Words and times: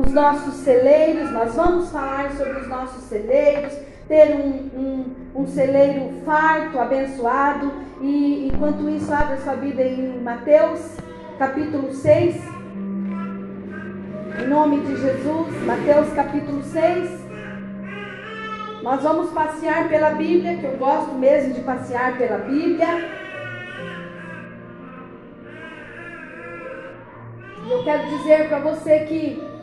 os 0.00 0.12
nossos 0.12 0.54
celeiros, 0.54 1.30
nós 1.30 1.54
vamos 1.54 1.90
falar 1.90 2.30
sobre 2.32 2.60
os 2.60 2.68
nossos 2.68 3.04
celeiros, 3.04 3.72
ter 4.08 4.34
um, 4.34 4.70
um, 4.78 5.42
um 5.42 5.46
celeiro 5.46 6.22
farto, 6.24 6.78
abençoado. 6.78 7.70
E 8.00 8.48
enquanto 8.48 8.88
isso, 8.88 9.12
abre 9.12 9.34
a 9.34 9.38
sua 9.38 9.54
Bíblia 9.54 9.86
em 9.86 10.20
Mateus, 10.22 10.96
capítulo 11.38 11.92
6. 11.92 12.36
Em 14.42 14.48
nome 14.48 14.80
de 14.80 14.96
Jesus, 14.96 15.66
Mateus 15.66 16.12
capítulo 16.14 16.62
6. 16.62 17.20
Nós 18.82 19.02
vamos 19.02 19.30
passear 19.32 19.88
pela 19.90 20.10
Bíblia, 20.12 20.56
que 20.56 20.64
eu 20.64 20.78
gosto 20.78 21.12
mesmo 21.14 21.52
de 21.52 21.60
passear 21.60 22.16
pela 22.16 22.38
Bíblia. 22.38 23.20
Eu 27.70 27.84
quero 27.84 28.08
dizer 28.08 28.48
para 28.48 28.58
você 28.58 29.00
que 29.00 29.59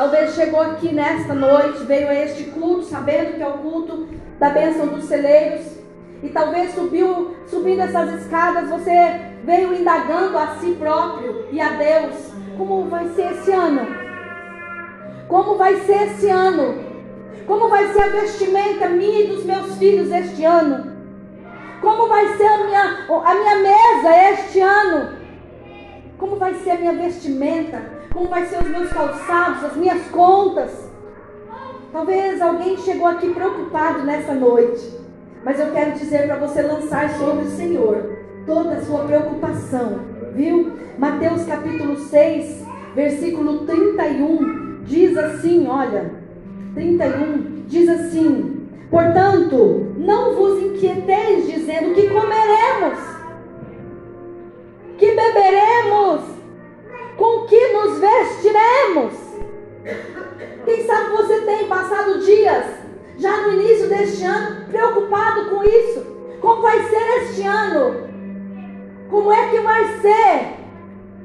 talvez 0.00 0.34
chegou 0.34 0.62
aqui 0.62 0.94
nesta 0.94 1.34
noite, 1.34 1.84
veio 1.84 2.08
a 2.08 2.14
este 2.14 2.44
culto, 2.44 2.84
sabendo 2.84 3.34
que 3.34 3.42
é 3.42 3.46
o 3.46 3.58
culto 3.58 4.08
da 4.38 4.48
bênção 4.48 4.86
dos 4.86 5.04
celeiros, 5.04 5.76
e 6.22 6.30
talvez 6.30 6.74
subiu, 6.74 7.36
subindo 7.46 7.82
essas 7.82 8.22
escadas, 8.22 8.70
você 8.70 9.20
veio 9.44 9.74
indagando 9.74 10.38
a 10.38 10.56
si 10.58 10.70
próprio 10.76 11.44
e 11.52 11.60
a 11.60 11.72
Deus, 11.72 12.32
como 12.56 12.88
vai 12.88 13.10
ser 13.10 13.32
esse 13.32 13.52
ano? 13.52 13.86
Como 15.28 15.56
vai 15.58 15.76
ser 15.80 16.04
esse 16.04 16.30
ano? 16.30 16.82
Como 17.46 17.68
vai 17.68 17.92
ser 17.92 18.00
a 18.00 18.08
vestimenta 18.08 18.88
minha 18.88 19.20
e 19.20 19.26
dos 19.26 19.44
meus 19.44 19.76
filhos 19.76 20.10
este 20.10 20.46
ano? 20.46 20.96
Como 21.82 22.08
vai 22.08 22.26
ser 22.38 22.46
a 22.46 22.64
minha, 22.64 23.06
a 23.06 23.34
minha 23.34 23.56
mesa 23.56 24.32
este 24.32 24.60
ano? 24.60 25.10
Como 26.16 26.36
vai 26.36 26.54
ser 26.54 26.70
a 26.70 26.76
minha 26.76 26.94
vestimenta? 26.94 27.99
Como 28.12 28.28
vai 28.28 28.44
ser 28.46 28.62
os 28.62 28.68
meus 28.68 28.92
calçados, 28.92 29.64
as 29.64 29.76
minhas 29.76 30.02
contas? 30.08 30.90
Talvez 31.92 32.40
alguém 32.40 32.76
chegou 32.76 33.06
aqui 33.06 33.32
preocupado 33.32 34.04
nessa 34.04 34.34
noite. 34.34 34.98
Mas 35.44 35.58
eu 35.58 35.70
quero 35.72 35.92
dizer 35.92 36.26
para 36.26 36.36
você 36.36 36.62
lançar 36.62 37.10
sobre 37.10 37.44
o 37.44 37.50
Senhor 37.50 38.18
toda 38.46 38.74
a 38.74 38.82
sua 38.82 39.04
preocupação, 39.04 40.00
viu? 40.34 40.72
Mateus 40.98 41.44
capítulo 41.44 41.96
6, 41.96 42.66
versículo 42.94 43.64
31 43.66 44.82
diz 44.84 45.16
assim, 45.16 45.66
olha, 45.66 46.12
31 46.74 47.64
diz 47.66 47.88
assim: 47.88 48.68
Portanto, 48.90 49.94
não 49.96 50.34
vos 50.34 50.62
inquieteis 50.62 51.46
dizendo 51.46 51.94
que 51.94 52.08
comeremos, 52.08 52.98
que 54.98 55.06
beberemos, 55.06 56.22
nos 57.80 57.98
vestiremos. 57.98 59.14
Quem 60.64 60.86
sabe 60.86 61.16
você 61.16 61.40
tem 61.42 61.66
passado 61.66 62.20
dias, 62.20 62.66
já 63.18 63.42
no 63.42 63.52
início 63.54 63.88
deste 63.88 64.24
ano, 64.24 64.66
preocupado 64.66 65.50
com 65.50 65.64
isso. 65.64 66.06
Como 66.40 66.62
vai 66.62 66.82
ser 66.84 67.22
este 67.22 67.42
ano? 67.42 68.08
Como 69.08 69.32
é 69.32 69.48
que 69.48 69.60
vai 69.60 69.84
ser? 70.00 70.60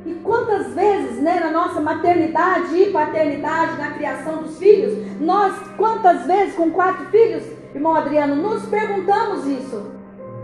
E 0.06 0.14
quantas 0.24 0.74
vezes, 0.74 1.22
né, 1.22 1.40
na 1.40 1.52
nossa 1.52 1.82
maternidade 1.82 2.76
e 2.76 2.92
paternidade, 2.92 3.78
na 3.78 3.92
criação 3.92 4.44
dos 4.44 4.58
filhos, 4.58 4.94
nós, 5.20 5.54
quantas 5.78 6.26
vezes 6.26 6.56
com 6.56 6.72
quatro 6.72 7.06
filhos, 7.08 7.44
irmão 7.74 7.96
Adriano, 7.96 8.36
nos 8.36 8.66
perguntamos 8.66 9.46
isso? 9.48 9.92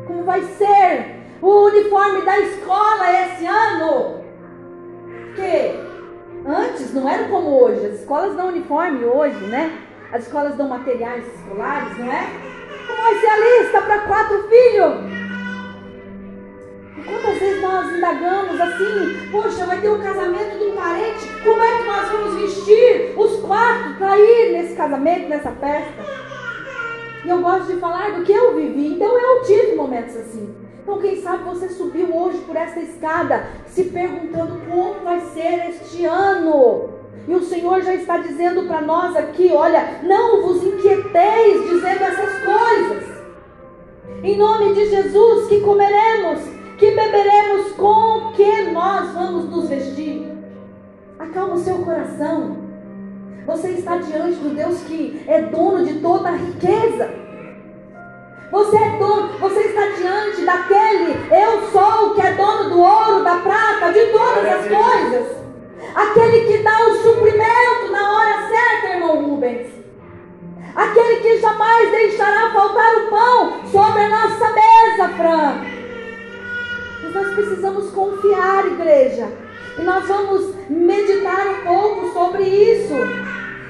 Como 0.07 0.23
vai 0.23 0.41
ser 0.41 1.15
o 1.41 1.65
uniforme 1.65 2.21
da 2.23 2.39
escola 2.39 3.23
esse 3.23 3.45
ano? 3.45 4.21
Que 5.35 5.90
antes 6.45 6.93
não 6.93 7.07
era 7.07 7.27
como 7.27 7.61
hoje, 7.61 7.85
as 7.85 7.99
escolas 7.99 8.35
dão 8.35 8.47
uniforme 8.47 9.05
hoje, 9.05 9.43
né? 9.45 9.77
As 10.11 10.25
escolas 10.25 10.55
dão 10.55 10.67
materiais 10.67 11.25
escolares, 11.35 11.97
não 11.97 12.11
é? 12.11 12.27
Como 12.87 13.01
vai 13.01 13.15
ser 13.19 13.27
a 13.27 13.37
lista 13.37 13.81
para 13.81 13.99
quatro 13.99 14.49
filhos? 14.49 15.21
Quantas 17.05 17.39
vezes 17.39 17.61
nós 17.61 17.91
indagamos 17.95 18.59
assim, 18.59 19.29
poxa, 19.31 19.65
vai 19.65 19.81
ter 19.81 19.89
o 19.89 19.95
um 19.95 20.01
casamento 20.01 20.57
de 20.57 20.65
um 20.65 20.75
parente, 20.75 21.27
como 21.43 21.61
é 21.61 21.77
que 21.77 21.83
nós 21.83 22.09
vamos 22.09 22.41
vestir 22.41 23.13
os 23.17 23.39
quatro 23.41 23.95
para 23.95 24.19
ir 24.19 24.53
nesse 24.53 24.75
casamento, 24.75 25.29
nessa 25.29 25.51
festa? 25.51 26.05
E 27.23 27.29
eu 27.29 27.39
gosto 27.39 27.73
de 27.73 27.79
falar 27.79 28.11
do 28.11 28.23
que 28.23 28.31
eu 28.31 28.55
vivi, 28.55 28.95
então 28.95 29.17
eu 29.17 29.43
tive 29.43 29.75
momentos 29.75 30.15
assim. 30.15 30.60
Então, 30.81 30.97
quem 30.99 31.21
sabe 31.21 31.43
você 31.43 31.69
subiu 31.69 32.15
hoje 32.15 32.39
por 32.39 32.55
essa 32.55 32.79
escada, 32.79 33.45
se 33.67 33.85
perguntando 33.85 34.61
como 34.69 35.03
vai 35.03 35.19
ser 35.33 35.69
este 35.69 36.05
ano. 36.05 36.89
E 37.27 37.35
o 37.35 37.43
Senhor 37.43 37.81
já 37.81 37.93
está 37.93 38.17
dizendo 38.17 38.63
para 38.67 38.81
nós 38.81 39.15
aqui: 39.15 39.51
olha, 39.53 39.99
não 40.03 40.41
vos 40.41 40.63
inquieteis 40.63 41.69
dizendo 41.69 42.03
essas 42.03 42.43
coisas. 42.43 43.21
Em 44.23 44.37
nome 44.37 44.73
de 44.73 44.89
Jesus, 44.89 45.47
que 45.47 45.61
comeremos, 45.61 46.41
que 46.77 46.91
beberemos, 46.91 47.71
com 47.73 48.31
que 48.33 48.63
nós 48.71 49.11
vamos 49.13 49.49
nos 49.49 49.69
vestir. 49.69 50.27
Acalma 51.19 51.55
o 51.55 51.59
seu 51.59 51.77
coração. 51.79 52.57
Você 53.45 53.69
está 53.69 53.97
diante 53.97 54.37
do 54.37 54.55
Deus 54.55 54.81
que 54.81 55.23
é 55.27 55.41
dono 55.43 55.85
de 55.85 55.99
toda 55.99 56.29
a 56.29 56.35
riqueza. 56.35 57.30
Você 58.51 58.75
é 58.75 58.89
dono, 58.97 59.29
você 59.39 59.61
está 59.61 59.85
diante 59.97 60.41
daquele 60.41 61.11
eu 61.31 61.71
sou 61.71 62.13
que 62.13 62.21
é 62.21 62.33
dono 62.33 62.69
do 62.69 62.81
ouro, 62.81 63.23
da 63.23 63.35
prata, 63.35 63.93
de 63.93 64.07
todas 64.07 64.45
as 64.45 64.67
coisas. 64.67 65.37
Aquele 65.95 66.45
que 66.45 66.57
dá 66.61 66.87
o 66.87 66.97
suprimento 66.97 67.91
na 67.91 68.11
hora 68.11 68.49
certa, 68.49 68.95
irmão 68.95 69.23
Rubens. 69.23 69.67
Aquele 70.75 71.21
que 71.21 71.39
jamais 71.39 71.91
deixará 71.91 72.51
faltar 72.51 72.95
o 72.97 73.09
pão 73.09 73.65
sobre 73.71 74.01
a 74.01 74.09
nossa 74.09 74.53
mesa, 74.53 75.09
Fran. 75.15 75.61
Mas 77.03 77.13
nós 77.13 77.33
precisamos 77.33 77.89
confiar, 77.91 78.67
igreja. 78.67 79.31
E 79.79 79.81
nós 79.83 80.05
vamos 80.05 80.53
meditar 80.69 81.47
um 81.47 81.65
pouco 81.65 82.13
sobre 82.13 82.43
isso. 82.43 82.93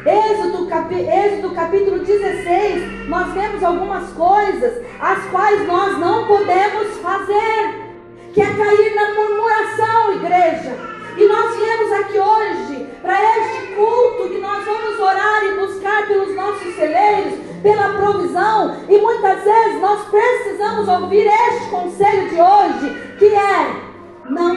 Êxodo, 0.05 0.65
capi, 0.65 0.95
Êxodo 0.95 1.53
capítulo 1.53 1.99
16, 1.99 3.07
nós 3.07 3.33
vemos 3.33 3.63
algumas 3.63 4.11
coisas 4.13 4.81
as 4.99 5.23
quais 5.29 5.67
nós 5.67 5.99
não 5.99 6.25
podemos 6.25 6.97
fazer, 6.97 7.93
que 8.33 8.41
é 8.41 8.45
cair 8.45 8.95
na 8.95 9.13
murmuração, 9.13 10.13
igreja. 10.15 10.75
E 11.15 11.27
nós 11.27 11.55
viemos 11.55 11.91
aqui 11.91 12.19
hoje 12.19 12.87
para 12.99 13.37
este 13.37 13.75
culto 13.75 14.29
que 14.29 14.39
nós 14.39 14.65
vamos 14.65 14.99
orar 14.99 15.43
e 15.43 15.59
buscar 15.59 16.07
pelos 16.07 16.35
nossos 16.35 16.73
celeiros, 16.75 17.33
pela 17.61 17.93
provisão. 17.93 18.77
E 18.89 18.97
muitas 18.97 19.43
vezes 19.43 19.81
nós 19.81 20.01
precisamos 20.05 20.87
ouvir 20.87 21.27
este 21.27 21.69
conselho 21.69 22.27
de 22.27 22.41
hoje, 22.41 23.17
que 23.19 23.25
é: 23.25 23.91
não 24.27 24.55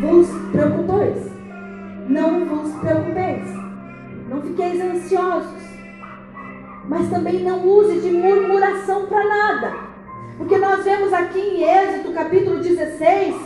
vos 0.00 0.28
preocupeis. 0.50 1.30
Não 2.08 2.44
vos 2.46 2.72
preocupeis. 2.80 3.57
Fiqueis 4.48 4.80
ansiosos. 4.80 5.62
Mas 6.88 7.10
também 7.10 7.40
não 7.40 7.66
use 7.66 8.00
de 8.00 8.10
murmuração 8.10 9.04
para 9.04 9.22
nada. 9.24 9.76
Porque 10.38 10.56
nós 10.56 10.82
vemos 10.84 11.12
aqui 11.12 11.38
em 11.38 11.64
Êxodo 11.64 12.14
capítulo 12.14 12.58
16 12.58 13.36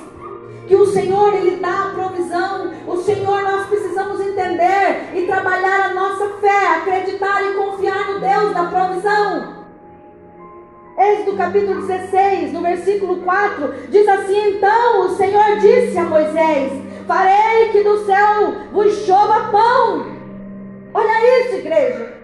que 0.69 0.77
o 0.77 0.87
Senhor 0.87 1.35
ele 1.35 1.57
dá 1.57 1.87
a 1.87 1.91
provisão. 1.91 2.71
O 2.87 2.97
Senhor 2.99 3.43
nós 3.43 3.67
precisamos 3.67 4.21
entender 4.21 5.11
e 5.15 5.27
trabalhar 5.27 5.91
a 5.91 5.95
nossa 5.95 6.29
fé, 6.41 6.77
acreditar 6.77 7.43
e 7.51 7.55
confiar 7.55 8.13
no 8.13 8.21
Deus 8.21 8.55
da 8.55 8.67
provisão. 8.67 9.63
Êxodo 10.97 11.37
capítulo 11.37 11.85
16, 11.85 12.53
no 12.53 12.63
versículo 12.63 13.17
4, 13.23 13.75
diz 13.91 14.07
assim: 14.07 14.57
Então 14.57 15.07
o 15.07 15.17
Senhor 15.17 15.57
disse 15.59 15.99
a 15.99 16.05
Moisés: 16.05 16.73
Farei 17.09 17.71
que 17.73 17.83
do 17.83 18.05
céu 18.05 18.55
vos 18.73 19.05
chova 19.05 19.51
pão. 19.51 20.12
Olha 20.95 21.41
isso, 21.41 21.57
igreja. 21.57 22.15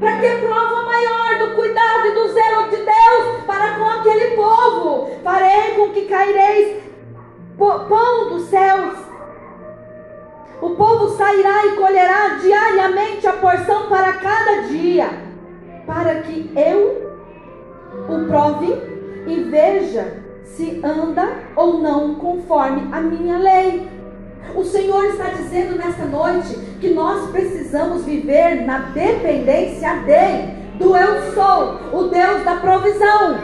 Para 0.00 0.18
que 0.18 0.28
prova 0.38 0.82
maior 0.82 1.38
do 1.38 1.54
cuidado 1.54 2.08
e 2.08 2.14
do 2.14 2.28
zelo 2.28 2.68
de 2.70 2.76
Deus 2.76 3.44
para 3.46 3.78
com 3.78 3.84
aquele 3.84 4.36
povo? 4.36 5.10
Farei 5.22 5.74
com 5.76 5.90
que 5.90 6.06
caireis 6.06 6.82
pão 7.56 8.28
dos 8.30 8.48
céus. 8.48 8.98
O 10.60 10.70
povo 10.70 11.08
sairá 11.16 11.66
e 11.66 11.76
colherá 11.76 12.38
diariamente 12.40 13.26
a 13.26 13.34
porção 13.34 13.88
para 13.88 14.14
cada 14.14 14.62
dia, 14.62 15.08
para 15.86 16.22
que 16.22 16.50
eu 16.56 17.12
o 18.08 18.26
prove 18.26 18.72
e 19.26 19.42
veja 19.50 20.24
se 20.44 20.80
anda 20.84 21.28
ou 21.56 21.78
não 21.78 22.14
conforme 22.14 22.88
a 22.92 23.00
minha 23.00 23.38
lei. 23.38 23.93
O 24.54 24.64
Senhor 24.64 25.04
está 25.06 25.24
dizendo 25.30 25.76
nesta 25.76 26.04
noite 26.04 26.54
que 26.80 26.90
nós 26.90 27.30
precisamos 27.30 28.04
viver 28.04 28.64
na 28.64 28.78
dependência 28.78 29.94
dele, 29.98 30.54
do 30.78 30.96
eu 30.96 31.32
sou, 31.32 31.80
o 31.92 32.08
Deus 32.08 32.44
da 32.44 32.56
provisão. 32.56 33.38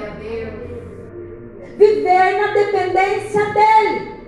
Viver 1.77 2.41
na 2.41 2.53
dependência 2.53 3.45
dele. 3.47 4.21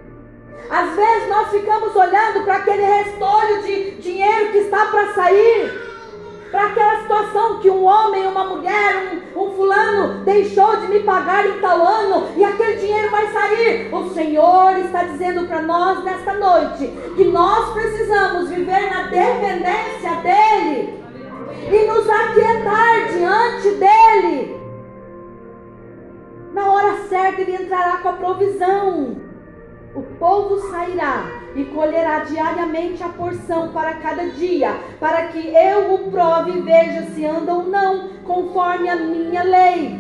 Às 0.71 0.95
vezes 0.97 1.29
nós 1.29 1.51
ficamos 1.51 1.95
olhando 1.95 2.45
para 2.45 2.57
aquele 2.57 2.83
restolho 2.83 3.63
de 3.63 3.91
dinheiro 4.01 4.53
sair 5.15 5.92
para 6.53 6.67
aquela 6.67 7.01
situação 7.01 7.61
que 7.61 7.71
um 7.71 7.83
homem, 7.83 8.27
uma 8.27 8.45
mulher, 8.45 9.23
um, 9.35 9.43
um, 9.43 9.53
fulano 9.57 10.23
deixou 10.23 10.77
de 10.77 10.89
me 10.89 11.01
pagar 11.01 11.47
em 11.47 11.59
tal 11.61 11.83
ano 11.83 12.29
e 12.37 12.45
aquele 12.45 12.77
dinheiro 12.77 13.11
vai 13.11 13.27
sair. 13.33 13.93
O 13.93 14.11
Senhor 14.11 14.77
está 14.77 15.05
dizendo 15.05 15.49
para 15.49 15.63
nós 15.63 16.05
nesta 16.05 16.35
noite 16.35 16.93
que 17.17 17.25
nós 17.25 17.73
precisamos 17.73 18.51
viver 18.51 18.91
na 18.91 19.05
dependência 19.05 20.15
dEle 20.23 21.03
e 21.73 21.87
nos 21.87 22.11
aquietar 22.11 23.09
diante 23.09 23.71
dEle. 23.71 24.61
Na 26.53 26.71
hora 26.71 26.99
certa 27.09 27.41
ele 27.41 27.65
entrará 27.65 27.97
com 27.97 28.09
a 28.11 28.13
provisão. 28.13 29.32
O 29.95 30.01
povo 30.19 30.71
sairá 30.71 31.27
e 31.55 31.65
colherá 31.67 32.21
diariamente 32.21 33.03
a 33.03 33.11
porção 33.11 33.69
para 33.73 33.95
cada 33.95 34.25
dia, 34.31 34.75
para 34.99 35.27
que 35.27 35.55
eu 35.55 35.95
o 35.95 36.11
prove 36.11 36.53
e 36.53 36.63
veja 36.63 37.11
se 37.15 37.27
anda 37.27 37.53
ou 37.53 37.65
não, 37.65 38.09
conforme 38.25 38.89
a 38.89 38.97
minha 38.97 39.43
lei. 39.43 39.99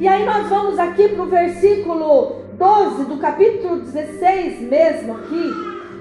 E 0.00 0.08
aí 0.08 0.24
nós 0.24 0.48
vamos 0.48 0.78
aqui 0.78 1.10
para 1.10 1.22
o 1.22 1.26
versículo 1.26 2.36
12 2.54 3.04
do 3.04 3.18
capítulo 3.18 3.80
16 3.80 4.62
mesmo 4.62 5.14
aqui, 5.14 5.50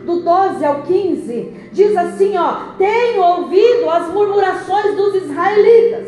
do 0.05 0.21
12 0.21 0.63
ao 0.63 0.83
15, 0.83 1.69
diz 1.73 1.97
assim, 1.97 2.37
ó: 2.37 2.75
Tenho 2.77 3.21
ouvido 3.21 3.89
as 3.89 4.07
murmurações 4.07 4.95
dos 4.95 5.15
israelitas. 5.15 6.07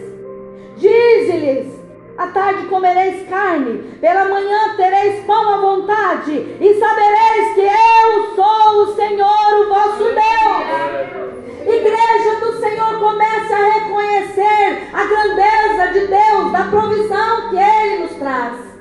Diz-lhes: 0.78 1.83
à 2.18 2.28
tarde 2.28 2.68
comereis 2.68 3.28
carne, 3.28 3.98
pela 4.00 4.26
manhã 4.26 4.76
tereis 4.78 5.26
pão 5.26 5.54
à 5.54 5.58
vontade, 5.58 6.32
e 6.32 6.80
sabereis 6.80 7.54
que 7.56 7.62
eu 7.62 8.36
sou 8.36 8.84
o 8.84 8.96
Senhor, 8.96 9.62
o 9.62 9.70
vosso 9.70 10.04
Deus. 10.04 11.34
Igreja 11.66 12.40
do 12.42 12.60
Senhor, 12.60 13.00
comece 13.00 13.54
a 13.54 13.74
reconhecer 13.74 14.90
a 14.94 15.06
grandeza 15.06 15.94
de 15.94 16.08
Deus, 16.08 16.52
da 16.52 16.64
provisão 16.66 17.50
que 17.50 17.58
Ele 17.58 18.04
nos 18.04 18.16
traz. 18.16 18.73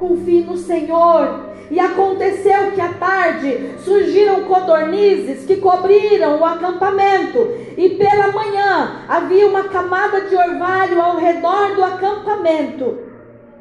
Confie 0.00 0.40
no 0.44 0.56
Senhor 0.56 1.50
e 1.70 1.78
aconteceu 1.78 2.72
que 2.72 2.80
à 2.80 2.94
tarde 2.94 3.74
surgiram 3.84 4.44
codornizes 4.44 5.44
que 5.44 5.56
cobriram 5.56 6.40
o 6.40 6.44
acampamento, 6.44 7.38
e 7.76 7.90
pela 7.90 8.32
manhã 8.32 9.04
havia 9.06 9.46
uma 9.46 9.64
camada 9.64 10.22
de 10.22 10.34
orvalho 10.34 11.00
ao 11.02 11.16
redor 11.16 11.76
do 11.76 11.84
acampamento. 11.84 12.98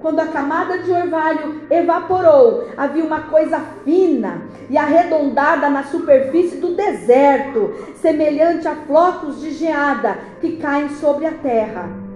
Quando 0.01 0.21
a 0.21 0.27
camada 0.27 0.80
de 0.80 0.89
orvalho 0.89 1.62
evaporou, 1.69 2.69
havia 2.77 3.03
uma 3.03 3.24
coisa 3.24 3.59
fina 3.83 4.44
e 4.69 4.77
arredondada 4.77 5.69
na 5.69 5.83
superfície 5.83 6.56
do 6.56 6.74
deserto, 6.74 7.75
semelhante 8.01 8.65
a 8.65 8.75
flocos 8.75 9.42
de 9.42 9.51
geada 9.51 10.18
que 10.39 10.56
caem 10.56 10.88
sobre 10.89 11.25
a 11.25 11.31
terra. 11.31 12.08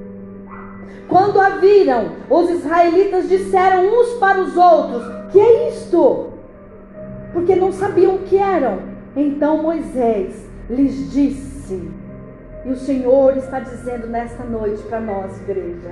Quando 1.08 1.40
a 1.40 1.50
viram, 1.50 2.12
os 2.30 2.50
israelitas 2.50 3.30
disseram 3.30 3.88
uns 3.88 4.14
para 4.20 4.42
os 4.42 4.56
outros: 4.56 5.04
Que 5.32 5.40
é 5.40 5.70
isto? 5.70 6.30
Porque 7.34 7.56
não 7.56 7.72
sabiam 7.72 8.16
o 8.16 8.20
que 8.20 8.38
eram. 8.38 8.80
Então 9.16 9.62
Moisés 9.62 10.34
lhes 10.70 11.12
disse, 11.12 11.54
e 12.66 12.70
o 12.70 12.78
Senhor 12.78 13.36
está 13.38 13.60
dizendo 13.60 14.08
nesta 14.08 14.44
noite 14.44 14.82
para 14.84 15.00
nós, 15.00 15.38
igreja. 15.42 15.92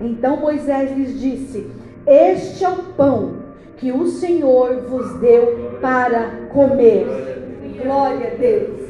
Então 0.00 0.38
Moisés 0.38 0.96
lhes 0.96 1.20
disse: 1.20 1.70
Este 2.06 2.64
é 2.64 2.68
o 2.68 2.76
pão 2.96 3.36
que 3.76 3.92
o 3.92 4.06
Senhor 4.06 4.80
vos 4.88 5.20
deu 5.20 5.78
para 5.80 6.48
comer. 6.52 7.06
Glória 7.82 8.32
a 8.32 8.34
Deus. 8.36 8.88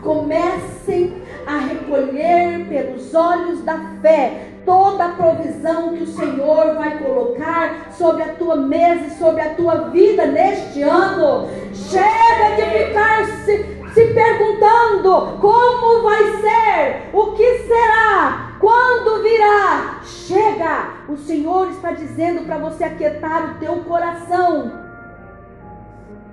Comecem 0.00 1.23
a 1.46 1.58
recolher 1.58 2.66
pelos 2.68 3.14
olhos 3.14 3.62
da 3.62 3.78
fé 4.00 4.54
toda 4.64 5.04
a 5.04 5.08
provisão 5.10 5.94
que 5.94 6.04
o 6.04 6.06
Senhor 6.06 6.74
vai 6.74 6.98
colocar 6.98 7.92
sobre 7.92 8.22
a 8.22 8.34
tua 8.34 8.56
mesa 8.56 9.06
e 9.06 9.18
sobre 9.18 9.42
a 9.42 9.54
tua 9.54 9.90
vida 9.90 10.26
neste 10.26 10.82
ano. 10.82 11.48
Chega 11.72 12.56
de 12.56 12.86
ficar 12.86 13.24
se, 13.44 13.58
se 13.92 14.06
perguntando 14.14 15.38
como 15.40 16.02
vai 16.02 16.24
ser, 16.40 17.10
o 17.12 17.32
que 17.32 17.58
será, 17.58 18.56
quando 18.58 19.22
virá. 19.22 20.00
Chega, 20.02 20.88
o 21.08 21.16
Senhor 21.16 21.68
está 21.70 21.92
dizendo 21.92 22.46
para 22.46 22.58
você 22.58 22.84
aquietar 22.84 23.50
o 23.50 23.58
teu 23.58 23.76
coração. 23.84 24.84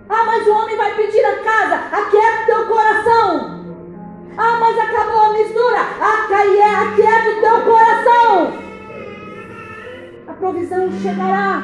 Ah, 0.09 0.25
mas 0.25 0.47
o 0.47 0.51
homem 0.51 0.75
vai 0.75 0.95
pedir 0.95 1.23
a 1.23 1.37
casa, 1.37 1.75
aquieta 1.91 2.43
o 2.43 2.45
teu 2.45 2.67
coração. 2.67 3.60
Ah, 4.37 4.57
mas 4.59 4.79
acabou 4.79 5.19
a 5.21 5.33
mistura. 5.33 5.79
Aquieta 6.81 7.29
o 7.29 7.41
teu 7.41 7.61
coração. 7.71 8.53
A 10.27 10.33
provisão 10.33 10.91
chegará. 11.01 11.63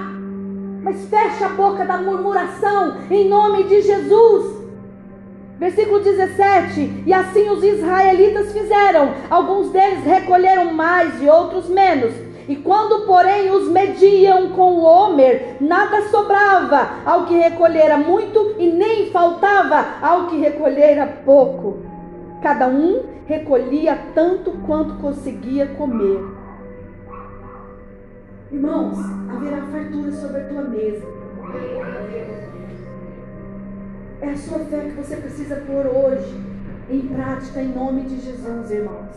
Mas 0.83 1.05
fecha 1.09 1.45
a 1.45 1.49
boca 1.49 1.85
da 1.85 1.97
murmuração 1.97 2.97
em 3.09 3.27
nome 3.27 3.63
de 3.63 3.81
Jesus. 3.81 4.57
Versículo 5.59 5.99
17: 5.99 7.03
E 7.05 7.13
assim 7.13 7.49
os 7.49 7.63
israelitas 7.63 8.53
fizeram. 8.53 9.13
Alguns 9.29 9.71
deles 9.71 10.03
recolheram 10.03 10.73
mais 10.73 11.21
e 11.21 11.27
outros 11.27 11.67
menos. 11.67 12.13
E 12.47 12.55
quando, 12.55 13.05
porém, 13.05 13.51
os 13.51 13.67
mediam 13.69 14.51
com 14.51 14.75
o 14.75 14.83
homer, 14.83 15.57
nada 15.59 16.03
sobrava 16.03 16.89
ao 17.05 17.25
que 17.25 17.33
recolhera 17.37 17.97
muito, 17.97 18.55
e 18.57 18.67
nem 18.67 19.11
faltava 19.11 19.85
ao 20.01 20.27
que 20.27 20.37
recolhera 20.37 21.21
pouco. 21.25 21.86
Cada 22.41 22.67
um 22.67 23.03
recolhia 23.25 23.97
tanto 24.13 24.51
quanto 24.65 24.95
conseguia 24.95 25.67
comer. 25.67 26.23
Irmãos, 28.51 28.97
haverá 29.29 29.61
fartura 29.63 30.11
sobre 30.11 30.41
a 30.41 30.47
tua 30.47 30.61
mesa. 30.63 31.05
É 34.21 34.29
a 34.29 34.37
sua 34.37 34.59
fé 34.59 34.81
que 34.85 35.01
você 35.01 35.15
precisa 35.17 35.55
pôr 35.67 35.85
hoje 35.85 36.35
em 36.89 37.01
prática 37.07 37.61
em 37.61 37.69
nome 37.69 38.03
de 38.03 38.19
Jesus, 38.19 38.71
irmãos. 38.71 39.15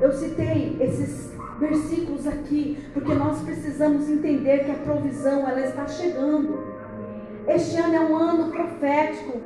Eu 0.00 0.12
citei 0.12 0.76
esses 0.80 1.32
versículos 1.58 2.26
aqui 2.26 2.78
porque 2.92 3.14
nós 3.14 3.40
precisamos 3.42 4.08
entender 4.08 4.64
que 4.64 4.70
a 4.70 4.74
provisão 4.74 5.48
ela 5.48 5.60
está 5.60 5.86
chegando. 5.86 6.58
Este 7.46 7.76
ano 7.76 7.94
é 7.94 8.00
um 8.00 8.16
ano 8.16 8.50
profético. 8.50 9.40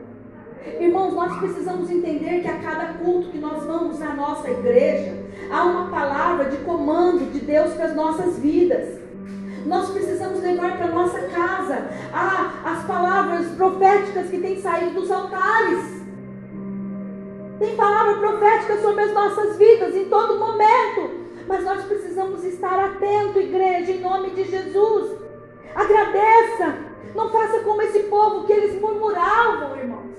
Irmãos, 0.79 1.15
nós 1.15 1.39
precisamos 1.39 1.91
entender 1.91 2.43
que 2.43 2.49
a 2.49 2.59
cada 2.59 2.95
culto 2.95 3.31
que 3.31 3.39
nós 3.39 3.65
vamos 3.65 3.99
na 3.99 4.15
nossa 4.15 4.51
igreja, 4.51 5.17
há 5.51 5.65
uma 5.65 5.91
palavra 5.91 6.51
de 6.51 6.59
comando 6.59 7.33
de 7.33 7.41
Deus 7.41 7.73
para 7.75 7.87
as 7.87 7.95
nossas 7.95 8.39
vidas. 8.39 8.99
Nós 9.65 9.91
precisamos 9.91 10.43
levar 10.43 10.77
para 10.77 10.89
nossa 10.89 11.21
casa 11.29 11.89
as 12.65 12.85
palavras 12.85 13.47
proféticas 13.57 14.29
que 14.29 14.39
têm 14.39 14.61
saído 14.61 15.01
dos 15.01 15.11
altares. 15.11 16.01
Tem 17.59 17.77
palavra 17.77 18.15
profética 18.15 18.79
sobre 18.81 19.05
as 19.05 19.13
nossas 19.13 19.57
vidas 19.57 19.95
em 19.95 20.09
todo 20.09 20.39
momento. 20.39 21.21
Mas 21.47 21.65
nós 21.65 21.85
precisamos 21.85 22.45
estar 22.45 22.79
atento, 22.79 23.39
igreja, 23.39 23.93
em 23.93 24.01
nome 24.01 24.31
de 24.31 24.45
Jesus. 24.45 25.19
Agradeça. 25.75 26.79
Não 27.15 27.29
faça 27.31 27.61
como 27.61 27.83
esse 27.83 28.01
povo 28.05 28.47
que 28.47 28.53
eles 28.53 28.81
murmuravam, 28.81 29.77
irmãos. 29.77 30.10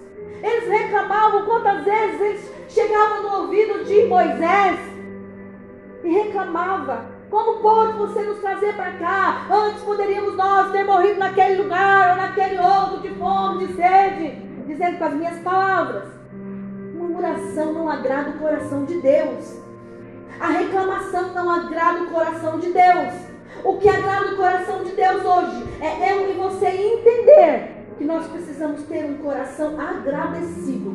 Eles 0.44 0.68
reclamavam 0.68 1.46
quantas 1.46 1.84
vezes 1.84 2.22
eles 2.22 2.52
chegavam 2.70 3.24
no 3.24 3.42
ouvido 3.42 3.86
de 3.86 4.06
Moisés 4.06 4.80
e 6.04 6.10
reclamava. 6.10 7.06
Como 7.30 7.62
pode 7.62 7.98
você 7.98 8.22
nos 8.24 8.40
trazer 8.40 8.76
para 8.76 8.92
cá? 8.94 9.48
Antes 9.50 9.84
poderíamos 9.84 10.36
nós 10.36 10.72
ter 10.72 10.84
morrido 10.84 11.20
naquele 11.20 11.62
lugar 11.62 12.12
ou 12.12 12.16
naquele 12.18 12.60
outro 12.60 13.00
de 13.00 13.10
fome, 13.16 13.68
de 13.68 13.74
sede, 13.74 14.32
dizendo 14.68 14.98
com 14.98 15.06
as 15.06 15.14
minhas 15.14 15.40
palavras. 15.40 16.04
Murmuração 16.94 17.74
não 17.74 17.90
agrada 17.90 18.32
o 18.32 18.40
coração 18.40 18.84
de 18.84 19.00
Deus. 19.00 19.62
A 20.40 20.48
reclamação 20.48 21.34
não 21.34 21.50
agrada 21.50 22.04
o 22.04 22.08
coração 22.08 22.60
de 22.60 22.72
Deus. 22.72 23.14
O 23.64 23.78
que 23.78 23.88
agrada 23.88 24.34
o 24.34 24.36
coração 24.36 24.84
de 24.84 24.92
Deus 24.92 25.24
hoje 25.24 25.64
é 25.82 26.12
eu 26.12 26.32
e 26.32 26.34
você 26.34 26.68
entender 26.68 27.81
que 28.02 28.08
nós 28.08 28.26
precisamos 28.26 28.82
ter 28.88 29.06
um 29.06 29.18
coração 29.18 29.80
agradecido. 29.80 30.92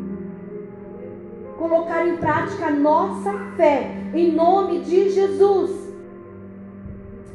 Colocar 1.56 2.04
em 2.04 2.16
prática 2.16 2.66
a 2.66 2.70
nossa 2.72 3.32
fé, 3.56 3.92
em 4.12 4.32
nome 4.32 4.80
de 4.80 5.10
Jesus. 5.10 5.70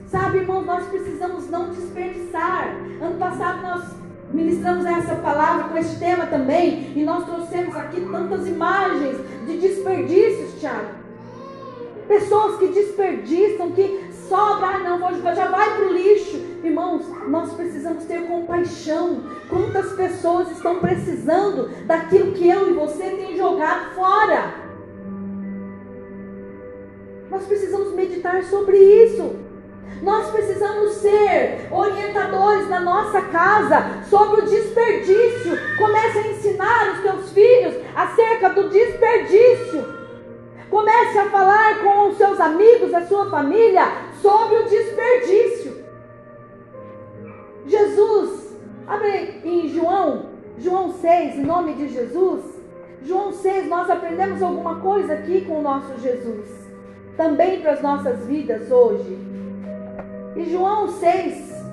Sabe, 0.07 0.39
irmãos, 0.39 0.65
nós 0.65 0.85
precisamos 0.87 1.49
não 1.49 1.69
desperdiçar. 1.69 2.75
Ano 3.01 3.17
passado 3.17 3.61
nós 3.61 3.83
ministramos 4.33 4.85
essa 4.85 5.15
palavra 5.15 5.69
com 5.69 5.77
este 5.77 5.97
tema 5.99 6.25
também, 6.25 6.91
e 6.93 7.03
nós 7.03 7.23
trouxemos 7.23 7.73
aqui 7.77 8.01
tantas 8.11 8.45
imagens 8.49 9.19
de 9.47 9.57
desperdícios, 9.57 10.59
Tiago. 10.59 10.89
Pessoas 12.09 12.57
que 12.57 12.67
desperdiçam, 12.67 13.71
que 13.71 14.11
sobra, 14.27 14.67
ah, 14.67 14.79
não, 14.79 15.33
já 15.33 15.47
vai 15.47 15.77
para 15.77 15.85
o 15.85 15.93
lixo. 15.93 16.50
Irmãos, 16.63 17.03
nós 17.27 17.53
precisamos 17.53 18.03
ter 18.05 18.21
compaixão. 18.27 19.23
Quantas 19.49 19.93
pessoas 19.93 20.51
estão 20.51 20.79
precisando 20.79 21.69
daquilo 21.87 22.33
que 22.33 22.47
eu 22.47 22.69
e 22.69 22.73
você 22.73 23.03
tem 23.03 23.35
jogado 23.35 23.95
fora? 23.95 24.53
Nós 27.31 27.43
precisamos 27.47 27.93
meditar 27.93 28.43
sobre 28.43 28.77
isso. 28.77 29.35
Nós 30.03 30.29
precisamos 30.29 30.93
ser 30.93 31.67
orientadores 31.71 32.69
na 32.69 32.79
nossa 32.79 33.21
casa 33.23 34.03
sobre 34.07 34.41
o 34.41 34.45
desperdício. 34.45 35.57
Comece 35.79 36.17
a 36.19 36.27
ensinar 36.27 36.93
os 36.93 37.01
teus 37.01 37.31
filhos 37.31 37.75
acerca 37.95 38.49
do 38.49 38.69
desperdício. 38.69 39.83
Comece 40.69 41.17
a 41.17 41.29
falar 41.29 41.79
com 41.83 42.09
os 42.09 42.17
seus 42.17 42.39
amigos, 42.39 42.93
a 42.93 43.05
sua 43.07 43.29
família, 43.31 43.83
sobre 44.21 44.57
o 44.57 44.69
desperdício. 44.69 45.70
Jesus, 47.65 48.55
abre 48.87 49.41
em 49.43 49.69
João, 49.69 50.25
João 50.57 50.91
6, 50.91 51.37
em 51.37 51.43
nome 51.43 51.73
de 51.73 51.87
Jesus. 51.89 52.43
João 53.03 53.31
6, 53.31 53.67
nós 53.67 53.89
aprendemos 53.89 54.41
alguma 54.41 54.75
coisa 54.79 55.13
aqui 55.13 55.41
com 55.41 55.59
o 55.59 55.61
nosso 55.61 55.99
Jesus, 55.99 56.47
também 57.17 57.61
para 57.61 57.71
as 57.71 57.81
nossas 57.81 58.25
vidas 58.25 58.71
hoje. 58.71 59.17
E 60.35 60.45
João 60.45 60.87
6, 60.87 61.65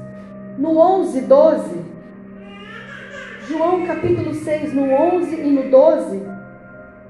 no 0.58 0.78
11, 0.78 1.20
12. 1.22 1.88
João 3.48 3.86
capítulo 3.86 4.34
6, 4.34 4.74
no 4.74 4.90
11 4.90 5.34
e 5.34 5.50
no 5.50 5.70
12 5.70 6.38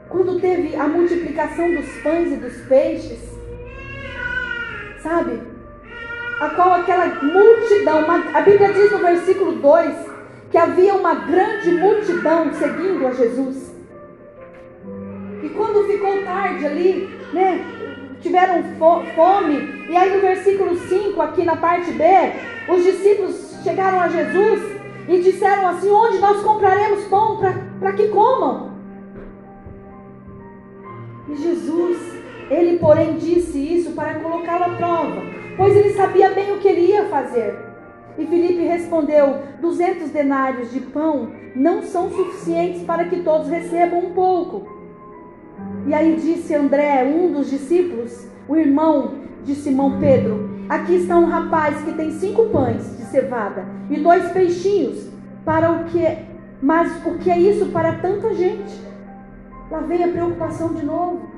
quando 0.08 0.40
teve 0.40 0.74
a 0.74 0.88
multiplicação 0.88 1.74
dos 1.74 1.86
pães 2.02 2.32
e 2.32 2.36
dos 2.36 2.56
peixes, 2.62 3.20
sabe? 5.02 5.40
A 6.40 6.50
qual 6.50 6.74
aquela 6.74 7.06
multidão, 7.22 8.04
uma, 8.04 8.16
a 8.32 8.40
Bíblia 8.42 8.72
diz 8.72 8.92
no 8.92 8.98
versículo 8.98 9.52
2 9.52 10.08
que 10.50 10.56
havia 10.56 10.94
uma 10.94 11.14
grande 11.14 11.72
multidão 11.72 12.52
seguindo 12.54 13.06
a 13.06 13.12
Jesus. 13.12 13.74
E 15.42 15.48
quando 15.50 15.86
ficou 15.86 16.22
tarde 16.22 16.66
ali, 16.66 17.08
né, 17.32 17.64
tiveram 18.20 18.62
fome, 19.14 19.86
e 19.88 19.96
aí 19.96 20.14
no 20.14 20.20
versículo 20.20 20.76
5, 20.76 21.20
aqui 21.20 21.44
na 21.44 21.56
parte 21.56 21.90
B, 21.92 22.04
os 22.68 22.82
discípulos 22.82 23.58
chegaram 23.62 24.00
a 24.00 24.08
Jesus 24.08 24.78
e 25.08 25.20
disseram 25.20 25.68
assim: 25.68 25.90
Onde 25.90 26.18
nós 26.18 26.42
compraremos 26.42 27.04
pão 27.04 27.38
para 27.80 27.92
que 27.92 28.08
comam? 28.08 28.72
E 31.28 31.36
Jesus, 31.36 31.98
ele 32.50 32.78
porém 32.78 33.16
disse 33.16 33.58
isso 33.58 33.92
para 33.92 34.14
colocá-lo 34.14 34.64
à 34.64 34.68
prova, 34.70 35.22
pois 35.58 35.76
ele 35.76 35.92
sabia 35.92 36.30
bem 36.30 36.52
o 36.52 36.58
que 36.58 36.68
ele 36.68 36.92
ia 36.92 37.04
fazer. 37.06 37.58
E 38.16 38.24
Filipe 38.24 38.62
respondeu: 38.62 39.42
Duzentos 39.60 40.10
denários 40.10 40.70
de 40.70 40.80
pão 40.80 41.32
não 41.54 41.82
são 41.82 42.10
suficientes 42.10 42.82
para 42.82 43.04
que 43.04 43.22
todos 43.22 43.48
recebam 43.48 43.98
um 43.98 44.12
pouco. 44.12 44.78
E 45.86 45.92
aí 45.92 46.16
disse 46.16 46.54
André, 46.54 47.04
um 47.04 47.32
dos 47.32 47.50
discípulos, 47.50 48.26
o 48.48 48.56
irmão 48.56 49.14
de 49.44 49.54
Simão 49.54 49.98
Pedro: 49.98 50.48
Aqui 50.68 50.94
está 50.94 51.18
um 51.18 51.26
rapaz 51.26 51.82
que 51.82 51.92
tem 51.92 52.12
cinco 52.12 52.46
pães 52.46 52.96
de 52.96 53.04
cevada 53.04 53.66
e 53.90 53.98
dois 54.00 54.30
peixinhos. 54.30 55.08
Para 55.44 55.72
o 55.72 55.84
que? 55.84 56.04
Mas 56.60 57.04
o 57.06 57.18
que 57.18 57.30
é 57.30 57.38
isso 57.38 57.66
para 57.66 57.94
tanta 57.94 58.34
gente? 58.34 58.80
Lá 59.70 59.80
vem 59.80 60.04
a 60.04 60.08
preocupação 60.08 60.74
de 60.74 60.84
novo. 60.84 61.28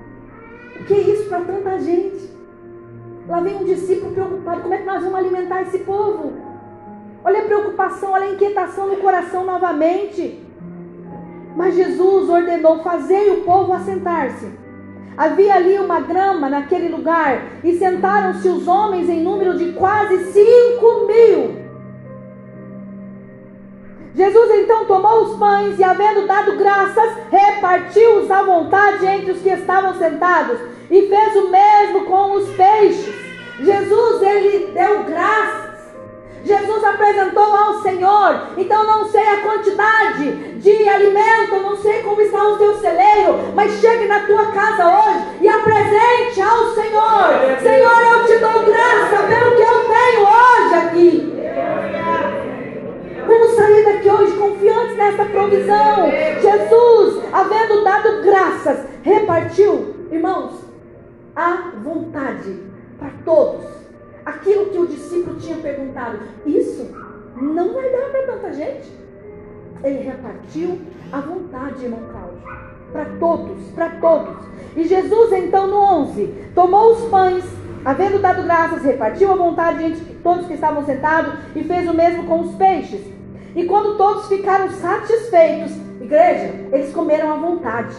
O 0.80 0.84
que 0.84 0.94
é 0.94 1.00
isso 1.00 1.28
para 1.28 1.40
tanta 1.40 1.78
gente? 1.78 2.29
Lá 3.28 3.40
vem 3.40 3.56
um 3.56 3.64
discípulo 3.64 4.12
preocupado: 4.12 4.62
como 4.62 4.74
é 4.74 4.78
que 4.78 4.86
nós 4.86 5.02
vamos 5.02 5.18
alimentar 5.18 5.62
esse 5.62 5.78
povo? 5.78 6.32
Olha 7.24 7.40
a 7.40 7.44
preocupação, 7.44 8.12
olha 8.12 8.26
a 8.26 8.32
inquietação 8.32 8.88
no 8.88 8.96
coração 8.96 9.44
novamente. 9.44 10.46
Mas 11.54 11.74
Jesus 11.74 12.28
ordenou: 12.28 12.82
fazer 12.82 13.32
o 13.32 13.42
povo 13.42 13.72
assentar-se. 13.72 14.60
Havia 15.16 15.54
ali 15.54 15.78
uma 15.78 16.00
grama 16.00 16.48
naquele 16.48 16.88
lugar, 16.88 17.42
e 17.62 17.76
sentaram-se 17.78 18.48
os 18.48 18.66
homens 18.66 19.08
em 19.08 19.22
número 19.22 19.58
de 19.58 19.72
quase 19.72 20.32
cinco 20.32 21.06
mil. 21.06 21.60
Jesus 24.14 24.50
então 24.60 24.86
tomou 24.86 25.22
os 25.24 25.38
pães 25.38 25.78
e, 25.78 25.84
havendo 25.84 26.26
dado 26.26 26.56
graças, 26.56 27.12
repartiu-os 27.30 28.30
à 28.30 28.42
vontade 28.42 29.06
entre 29.06 29.32
os 29.32 29.40
que 29.40 29.50
estavam 29.50 29.94
sentados 29.94 30.58
e 30.90 31.06
fez 31.08 31.36
o 31.36 31.48
mesmo 31.50 32.04
com 32.06 32.32
os 32.32 32.48
peixes. 32.50 33.14
Jesus, 33.60 34.22
ele 34.22 34.72
deu 34.72 35.04
graças. 35.04 35.70
Jesus 36.44 36.82
apresentou 36.84 37.54
ao 37.54 37.82
Senhor. 37.82 38.48
Então 38.56 38.84
não 38.84 39.04
sei 39.04 39.22
a 39.22 39.40
quantidade 39.42 40.30
de 40.58 40.88
alimento, 40.88 41.60
não 41.62 41.76
sei 41.76 42.02
como 42.02 42.20
está 42.20 42.42
o 42.42 42.56
teu 42.56 42.74
celeiro, 42.76 43.38
mas 43.54 43.72
chegue 43.80 44.06
na 44.06 44.20
tua 44.20 44.46
casa 44.46 44.86
hoje 44.86 45.24
e 45.42 45.48
apresente 45.48 46.40
ao 46.40 46.74
Senhor. 46.74 47.60
Senhor, 47.62 48.02
eu 48.02 48.26
te 48.26 48.38
dou 48.38 48.64
graça 48.64 49.22
pelo 49.28 49.56
que 49.56 49.62
eu 49.62 49.84
tenho 49.88 50.22
hoje 50.22 50.74
aqui. 50.74 51.30
Vamos 53.26 53.50
sair 53.52 53.84
daqui 53.84 54.10
hoje 54.10 54.32
confiantes 54.32 54.96
nessa 54.96 55.24
provisão. 55.26 56.10
Jesus, 56.40 57.22
havendo 57.32 57.84
dado 57.84 58.22
graças, 58.22 58.86
repartiu, 59.02 59.94
irmãos, 60.10 60.69
à 61.40 61.72
vontade 61.82 62.60
para 62.98 63.10
todos. 63.24 63.64
Aquilo 64.26 64.66
que 64.66 64.78
o 64.78 64.86
discípulo 64.86 65.40
tinha 65.40 65.56
perguntado, 65.56 66.18
isso 66.44 66.94
não 67.40 67.72
vai 67.72 67.90
dar 67.90 68.10
para 68.10 68.26
tanta 68.26 68.52
gente. 68.52 68.92
Ele 69.82 70.02
repartiu 70.02 70.78
à 71.10 71.20
vontade, 71.20 71.82
irmão 71.82 72.00
Cláudio, 72.10 72.42
para 72.92 73.06
todos, 73.18 73.70
para 73.74 73.88
todos. 73.88 74.36
E 74.76 74.84
Jesus, 74.84 75.32
então, 75.32 75.66
no 75.66 75.78
11, 75.78 76.26
tomou 76.54 76.92
os 76.92 77.08
pães, 77.08 77.44
havendo 77.86 78.18
dado 78.18 78.42
graças, 78.42 78.82
repartiu 78.82 79.32
à 79.32 79.36
vontade 79.36 79.82
entre 79.82 80.14
todos 80.22 80.46
que 80.46 80.52
estavam 80.52 80.84
sentados 80.84 81.32
e 81.56 81.64
fez 81.64 81.88
o 81.88 81.94
mesmo 81.94 82.24
com 82.24 82.40
os 82.40 82.54
peixes. 82.56 83.00
E 83.56 83.64
quando 83.64 83.96
todos 83.96 84.28
ficaram 84.28 84.68
satisfeitos, 84.70 85.72
igreja, 86.02 86.54
eles 86.70 86.92
comeram 86.92 87.32
à 87.32 87.36
vontade. 87.36 87.96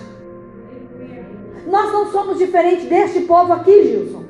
Nós 1.66 1.92
não 1.92 2.08
somos 2.08 2.38
diferentes 2.38 2.86
deste 2.86 3.22
povo 3.22 3.54
aqui, 3.54 3.84
Gilson. 3.84 4.24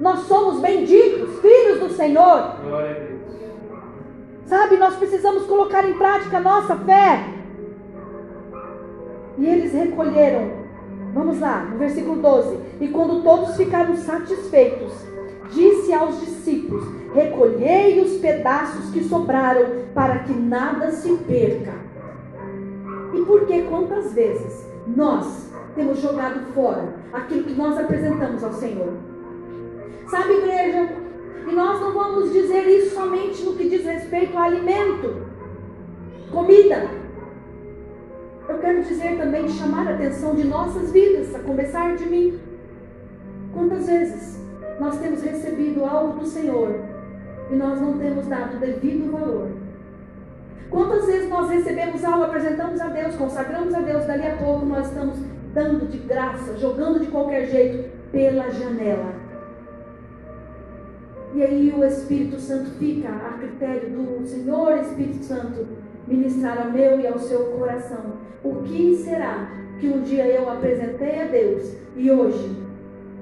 Nós 0.00 0.20
somos 0.20 0.60
benditos, 0.60 1.40
filhos 1.40 1.80
do 1.80 1.90
Senhor. 1.90 2.56
Sabe, 4.46 4.76
nós 4.76 4.94
precisamos 4.96 5.44
colocar 5.46 5.88
em 5.88 5.94
prática 5.94 6.36
a 6.36 6.40
nossa 6.40 6.76
fé. 6.76 7.24
E 9.38 9.46
eles 9.46 9.72
recolheram. 9.72 10.66
Vamos 11.14 11.40
lá, 11.40 11.64
no 11.64 11.78
versículo 11.78 12.20
12. 12.20 12.58
E 12.80 12.88
quando 12.88 13.22
todos 13.22 13.56
ficaram 13.56 13.96
satisfeitos, 13.96 14.92
disse 15.50 15.92
aos 15.92 16.20
discípulos: 16.20 16.84
Recolhei 17.14 18.00
os 18.00 18.18
pedaços 18.18 18.90
que 18.90 19.02
sobraram, 19.04 19.86
para 19.94 20.20
que 20.20 20.32
nada 20.32 20.92
se 20.92 21.10
perca. 21.26 21.72
E 23.14 23.22
por 23.22 23.46
que 23.46 23.62
quantas 23.62 24.12
vezes 24.12 24.66
nós 24.86 25.50
temos 25.76 26.00
jogado 26.00 26.40
fora 26.52 26.94
aquilo 27.12 27.44
que 27.44 27.54
nós 27.54 27.78
apresentamos 27.78 28.42
ao 28.42 28.52
Senhor? 28.54 28.94
Sabe, 30.08 30.32
igreja? 30.32 30.88
E 31.46 31.52
nós 31.54 31.80
não 31.80 31.92
vamos 31.92 32.32
dizer 32.32 32.66
isso 32.66 32.96
somente 32.96 33.44
no 33.44 33.54
que 33.54 33.68
diz 33.68 33.84
respeito 33.84 34.36
ao 34.36 34.44
alimento, 34.44 35.26
comida. 36.32 36.88
Eu 38.48 38.58
quero 38.58 38.82
dizer 38.82 39.16
também 39.18 39.48
chamar 39.48 39.86
a 39.86 39.94
atenção 39.94 40.34
de 40.34 40.44
nossas 40.44 40.90
vidas, 40.92 41.34
a 41.34 41.40
começar 41.40 41.94
de 41.94 42.06
mim. 42.06 42.40
Quantas 43.52 43.86
vezes 43.86 44.40
nós 44.80 44.98
temos 44.98 45.22
recebido 45.22 45.84
algo 45.84 46.18
do 46.18 46.26
Senhor 46.26 46.74
e 47.50 47.54
nós 47.54 47.80
não 47.80 47.98
temos 47.98 48.26
dado 48.26 48.58
devido 48.58 49.12
valor. 49.12 49.48
Quantas 50.70 51.06
vezes 51.06 51.28
nós 51.28 51.48
recebemos 51.48 52.04
algo, 52.04 52.24
apresentamos 52.24 52.80
a 52.80 52.88
Deus, 52.88 53.14
consagramos 53.14 53.72
a 53.72 53.80
Deus, 53.80 54.04
dali 54.04 54.26
a 54.26 54.36
pouco 54.36 54.66
nós 54.66 54.88
estamos 54.88 55.16
dando 55.56 55.88
de 55.88 55.96
graça, 55.96 56.58
jogando 56.58 57.00
de 57.00 57.06
qualquer 57.06 57.46
jeito 57.46 57.88
pela 58.12 58.50
janela. 58.50 59.14
E 61.34 61.42
aí 61.42 61.74
o 61.74 61.82
Espírito 61.82 62.38
Santo 62.38 62.72
fica 62.72 63.08
a 63.08 63.38
critério 63.38 63.88
do 63.88 64.26
Senhor 64.26 64.76
Espírito 64.76 65.24
Santo 65.24 65.66
ministrar 66.06 66.58
ao 66.58 66.70
meu 66.70 67.00
e 67.00 67.06
ao 67.06 67.18
seu 67.18 67.46
coração. 67.58 68.18
O 68.44 68.56
que 68.64 68.96
será 68.98 69.50
que 69.80 69.88
um 69.88 70.02
dia 70.02 70.26
eu 70.26 70.48
apresentei 70.48 71.22
a 71.22 71.26
Deus 71.26 71.74
e 71.96 72.10
hoje, 72.10 72.54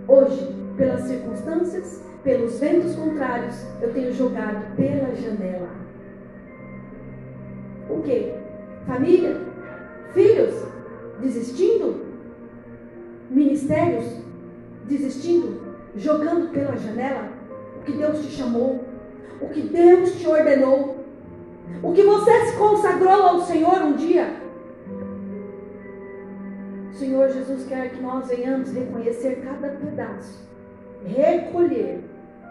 hoje 0.08 0.56
pelas 0.76 1.02
circunstâncias, 1.02 2.02
pelos 2.24 2.58
ventos 2.58 2.96
contrários, 2.96 3.64
eu 3.80 3.92
tenho 3.92 4.12
jogado 4.12 4.74
pela 4.74 5.14
janela. 5.14 5.68
O 7.88 8.02
que? 8.02 8.34
Família? 8.86 9.36
Filhos? 10.12 10.54
Desistindo? 11.20 12.03
Ministérios? 13.34 14.04
Desistindo? 14.86 15.74
Jogando 15.96 16.50
pela 16.50 16.76
janela? 16.76 17.34
o 17.76 17.84
que 17.84 17.92
Deus 17.92 18.20
te 18.24 18.32
chamou, 18.32 18.82
o 19.40 19.48
que 19.50 19.60
Deus 19.60 20.12
te 20.14 20.26
ordenou, 20.26 21.04
o 21.82 21.92
que 21.92 22.02
você 22.02 22.46
se 22.46 22.56
consagrou 22.56 23.22
ao 23.22 23.40
Senhor 23.42 23.82
um 23.82 23.92
dia. 23.92 24.26
O 26.90 26.94
Senhor 26.94 27.28
Jesus 27.28 27.66
quer 27.66 27.90
que 27.90 28.00
nós 28.00 28.28
venhamos 28.28 28.72
reconhecer 28.72 29.42
cada 29.44 29.68
pedaço, 29.68 30.48
recolher 31.04 32.04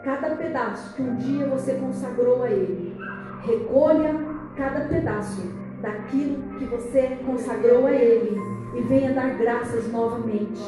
cada 0.03 0.35
pedaço 0.35 0.93
que 0.95 1.01
um 1.01 1.15
dia 1.15 1.47
você 1.47 1.73
consagrou 1.73 2.43
a 2.43 2.51
Ele. 2.51 2.95
Recolha 3.41 4.13
cada 4.55 4.81
pedaço 4.81 5.41
daquilo 5.81 6.59
que 6.59 6.65
você 6.65 7.17
consagrou 7.25 7.87
a 7.87 7.91
Ele 7.91 8.52
e 8.75 8.81
venha 8.81 9.13
dar 9.13 9.29
graças 9.35 9.91
novamente. 9.91 10.61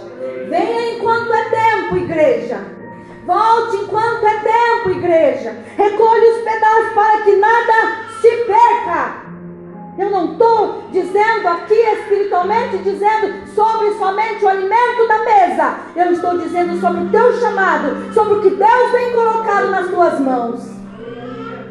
Venha 0.49 0.97
enquanto 0.97 1.33
é 1.33 1.49
tempo, 1.49 1.97
igreja. 1.97 2.59
Volte 3.25 3.77
enquanto 3.77 4.25
é 4.25 4.39
tempo, 4.39 4.89
igreja. 4.91 5.55
Recolha 5.75 6.31
os 6.31 6.43
pedaços 6.43 6.93
para 6.93 7.21
que 7.23 7.35
nada 7.37 7.73
se 8.21 8.29
perca. 8.45 9.25
Eu 9.97 10.09
não 10.11 10.33
estou 10.33 10.83
dizendo 10.91 11.47
aqui 11.47 11.73
espiritualmente, 11.73 12.77
dizendo 12.79 13.47
sobre 13.55 13.93
somente 13.93 14.43
o 14.43 14.47
alimento 14.47 15.07
da 15.07 15.19
mesa. 15.19 15.75
Eu 15.95 16.11
estou 16.11 16.37
dizendo 16.37 16.79
sobre 16.79 17.03
o 17.03 17.09
teu 17.09 17.33
chamado, 17.39 18.13
sobre 18.13 18.33
o 18.35 18.41
que 18.41 18.49
Deus 18.49 18.91
tem 18.91 19.13
colocado 19.13 19.71
nas 19.71 19.87
tuas 19.87 20.19
mãos. 20.19 20.69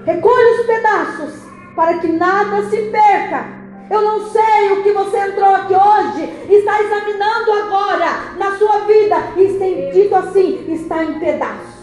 Recolhe 0.07 0.61
os 0.61 0.67
pedaços 0.67 1.35
para 1.76 1.99
que 1.99 2.09
nada 2.09 2.62
se 2.62 2.79
perca. 2.91 3.63
Eu 3.91 4.03
não 4.03 4.31
sei 4.31 4.73
o 4.73 4.83
que 4.83 4.93
você 4.93 5.19
entrou 5.19 5.55
aqui 5.55 5.75
hoje, 5.75 6.23
está 6.49 6.81
examinando 6.83 7.53
agora 7.53 8.35
na 8.38 8.57
sua 8.57 8.81
vida 8.81 9.17
e 9.37 9.59
tem 9.59 9.91
dito 9.91 10.14
assim: 10.14 10.73
está 10.73 11.05
em 11.05 11.19
pedaços. 11.19 11.75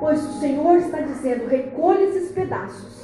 Pois 0.00 0.24
o 0.24 0.40
Senhor 0.40 0.76
está 0.78 1.00
dizendo: 1.00 1.48
recolhe 1.48 2.04
esses 2.04 2.32
pedaços 2.32 3.02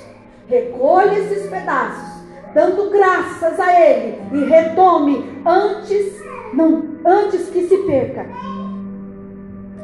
recolha 0.48 1.18
esses 1.18 1.48
pedaços, 1.48 2.22
dando 2.54 2.90
graças 2.90 3.60
a 3.60 3.80
Ele 3.80 4.18
e 4.32 4.44
retome 4.46 5.42
antes, 5.44 6.20
não, 6.54 6.82
antes 7.04 7.48
que 7.50 7.68
se 7.68 7.76
perca. 7.78 8.26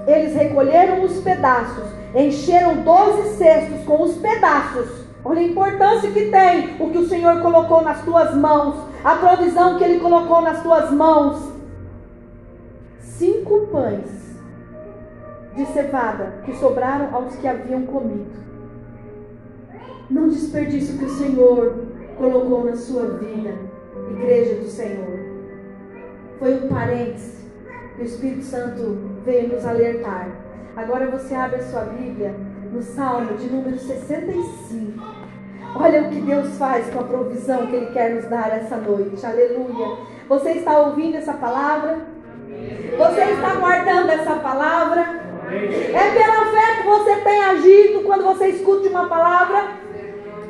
Eles 0.07 0.35
recolheram 0.35 1.05
os 1.05 1.21
pedaços, 1.21 1.85
encheram 2.15 2.77
doze 2.77 3.37
cestos 3.37 3.85
com 3.85 4.03
os 4.03 4.15
pedaços. 4.17 5.04
Olha 5.25 5.41
a 5.41 5.45
importância 5.45 6.11
que 6.11 6.31
tem 6.31 6.77
o 6.79 6.91
que 6.91 6.99
o 6.99 7.09
Senhor 7.09 7.41
colocou 7.41 7.83
nas 7.83 8.05
tuas 8.05 8.37
mãos, 8.37 8.77
a 9.03 9.15
provisão 9.17 9.79
que 9.79 9.85
Ele 9.85 9.99
colocou 9.99 10.43
nas 10.43 10.63
tuas 10.63 10.91
mãos. 10.91 11.51
Cinco 13.01 13.69
pães 13.69 14.37
de 15.57 15.65
cevada 15.67 16.41
que 16.45 16.55
sobraram 16.57 17.15
aos 17.15 17.37
que 17.37 17.49
haviam 17.49 17.87
comido. 17.87 18.45
Não 20.11 20.29
desperdice 20.29 20.93
o 20.93 20.99
que 20.99 21.05
o 21.07 21.17
Senhor 21.17 21.75
colocou 22.19 22.65
na 22.65 22.77
sua 22.77 23.07
vida, 23.17 23.55
igreja 24.11 24.57
do 24.57 24.69
Senhor. 24.69 25.19
Foi 26.39 26.55
um 26.55 26.69
parêntese 26.69 27.45
que 27.97 28.03
o 28.03 28.05
Espírito 28.05 28.43
Santo 28.43 28.99
veio 29.25 29.55
nos 29.55 29.65
alertar. 29.65 30.29
Agora 30.77 31.11
você 31.11 31.35
abre 31.35 31.61
a 31.61 31.63
sua 31.63 31.83
Bíblia 31.85 32.35
no 32.75 32.83
Salmo 32.83 33.35
de 33.37 33.47
número 33.49 33.79
65. 33.79 35.01
Olha 35.77 36.03
o 36.03 36.09
que 36.11 36.21
Deus 36.21 36.59
faz 36.59 36.91
com 36.91 36.99
a 36.99 37.05
provisão 37.05 37.69
que 37.69 37.77
Ele 37.77 37.93
quer 37.93 38.17
nos 38.17 38.25
dar 38.29 38.49
essa 38.49 38.77
noite. 38.77 39.25
Aleluia. 39.25 39.97
Você 40.29 40.51
está 40.55 40.81
ouvindo 40.81 41.17
essa 41.17 41.35
palavra? 41.35 41.99
Você 42.99 43.21
está 43.21 43.55
guardando 43.55 44.11
essa 44.11 44.35
palavra? 44.37 45.23
É 45.53 46.11
pela 46.11 46.47
fé 46.47 46.83
que 46.83 46.89
você 46.89 47.17
tem 47.17 47.45
agido 47.45 48.03
quando 48.05 48.25
você 48.25 48.49
escuta 48.49 48.89
uma 48.89 49.09
palavra? 49.09 49.69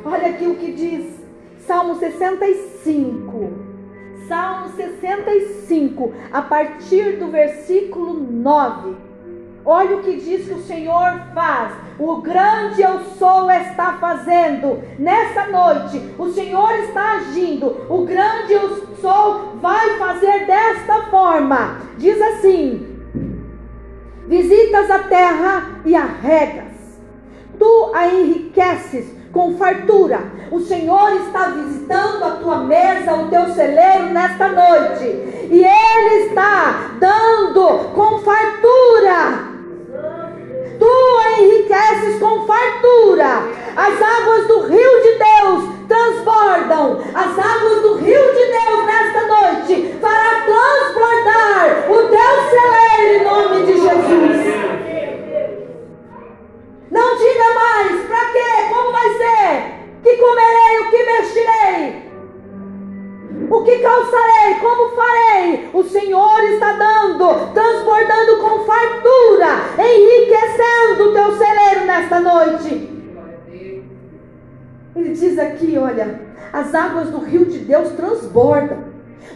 Olha 0.03 0.29
aqui 0.29 0.47
o 0.47 0.55
que 0.55 0.71
diz 0.71 1.19
Salmo 1.59 1.95
65. 1.95 3.51
Salmo 4.27 4.69
65, 4.69 6.11
a 6.31 6.41
partir 6.41 7.17
do 7.17 7.27
versículo 7.27 8.13
9. 8.13 9.04
Olha 9.65 9.97
o 9.97 10.03
que 10.03 10.17
diz 10.17 10.47
que 10.47 10.53
o 10.53 10.61
Senhor 10.61 11.21
faz. 11.33 11.73
O 11.97 12.17
grande 12.17 12.83
eu 12.83 12.99
sou 13.17 13.49
está 13.49 13.93
fazendo. 13.93 14.83
Nessa 14.99 15.47
noite, 15.47 16.13
o 16.19 16.29
Senhor 16.31 16.71
está 16.81 17.13
agindo. 17.13 17.85
O 17.89 18.05
grande 18.05 18.53
eu 18.53 18.85
sou 19.01 19.55
vai 19.59 19.97
fazer 19.97 20.45
desta 20.45 21.03
forma. 21.09 21.77
Diz 21.97 22.21
assim: 22.21 22.95
Visitas 24.27 24.91
a 24.91 24.99
terra 24.99 25.81
e 25.83 25.95
a 25.95 26.05
regas. 26.05 26.75
Tu 27.57 27.91
a 27.95 28.07
enriqueces 28.07 29.11
com 29.31 29.57
fartura. 29.57 30.19
O 30.51 30.59
Senhor 30.59 31.11
está 31.25 31.47
visitando 31.49 32.23
a 32.23 32.31
tua 32.35 32.59
mesa, 32.59 33.15
o 33.15 33.29
teu 33.29 33.47
celeiro 33.49 34.13
nesta 34.13 34.47
noite. 34.47 35.05
E 35.49 35.63
Ele 35.65 36.25
está 36.27 36.91
dando 36.99 37.93
com 37.95 38.19
fartura. 38.19 39.54
Tu 40.79 41.41
enriqueces 41.41 42.19
com 42.19 42.45
fartura. 42.45 43.43
As 43.75 44.01
águas 44.01 44.47
do 44.47 44.61
rio 44.67 45.01
de 45.01 45.17
Deus 45.17 45.87
transbordam. 45.87 47.01
As 47.13 47.37
águas 47.37 47.81
do 47.81 47.95
rio 47.95 48.33
de 48.33 48.45
Deus 48.45 48.85
nesta 48.85 49.21
noite 49.27 49.97
para 49.99 50.41
transbordar 50.45 51.85
o 51.89 51.97
teu 52.07 52.33
celeiro 52.49 53.13
em 53.13 53.23
nome 53.23 53.65
de 53.65 53.73
Jesus. 53.73 54.55
Não 56.91 57.17
diga 57.17 57.53
mais, 57.53 58.05
para 58.07 58.25
quê? 58.31 58.73
Como 58.73 58.91
vai 58.91 59.09
ser? 59.17 59.75
Que 60.03 60.17
comerei, 60.17 60.79
o 60.79 60.89
que 60.91 61.03
vestirei? 61.03 62.04
O 63.49 63.63
que 63.63 63.79
calçarei? 63.79 64.55
Como 64.59 64.95
farei? 64.95 65.69
O 65.73 65.83
Senhor 65.83 66.39
está 66.45 66.73
dando, 66.73 67.53
transbordando 67.53 68.37
com 68.37 68.65
fartura, 68.65 69.47
enriquecendo 69.77 71.09
o 71.09 71.13
teu 71.13 71.37
celeiro 71.37 71.85
nesta 71.85 72.19
noite. 72.19 72.95
Ele 74.95 75.09
diz 75.09 75.37
aqui: 75.37 75.77
olha, 75.77 76.21
as 76.53 76.73
águas 76.73 77.09
do 77.09 77.19
rio 77.19 77.45
de 77.45 77.59
Deus 77.59 77.89
transbordam. 77.91 78.94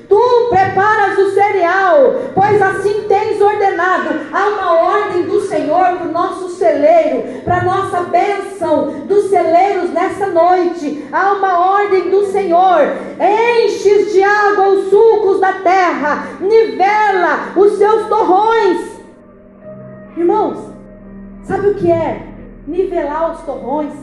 Tu 0.10 0.48
preparas 0.50 1.19
o 1.19 1.32
cereal, 1.36 2.15
pois 2.34 2.60
assim 2.60 3.06
tens 3.08 3.39
ordenado. 3.39 4.10
Há 4.34 4.48
uma 4.48 4.74
ordem 4.74 5.22
do 5.28 5.39
Senhor 5.41 5.98
para 5.98 6.08
o 6.08 6.12
nosso 6.12 6.50
celeiro, 6.50 7.43
para 7.43 7.58
a 7.58 7.63
nossa 7.63 8.02
bênção 8.06 9.06
dos 9.06 9.30
celeiros 9.30 9.91
nessa 9.91 10.26
noite. 10.26 11.08
Há 11.12 11.34
uma 11.34 11.78
ordem 11.78 12.10
do 12.10 12.26
Senhor. 12.26 12.80
Enches 13.19 14.12
de 14.12 14.24
água 14.24 14.69
os 14.69 14.89
sulcos 14.89 15.39
da 15.39 15.54
terra, 15.54 16.26
nivela 16.39 17.54
os 17.56 17.78
seus 17.78 18.08
torrões. 18.08 19.00
Irmãos, 20.17 20.58
sabe 21.43 21.67
o 21.67 21.76
que 21.76 21.91
é 21.91 22.24
nivelar 22.65 23.34
os 23.34 23.41
torrões? 23.41 23.93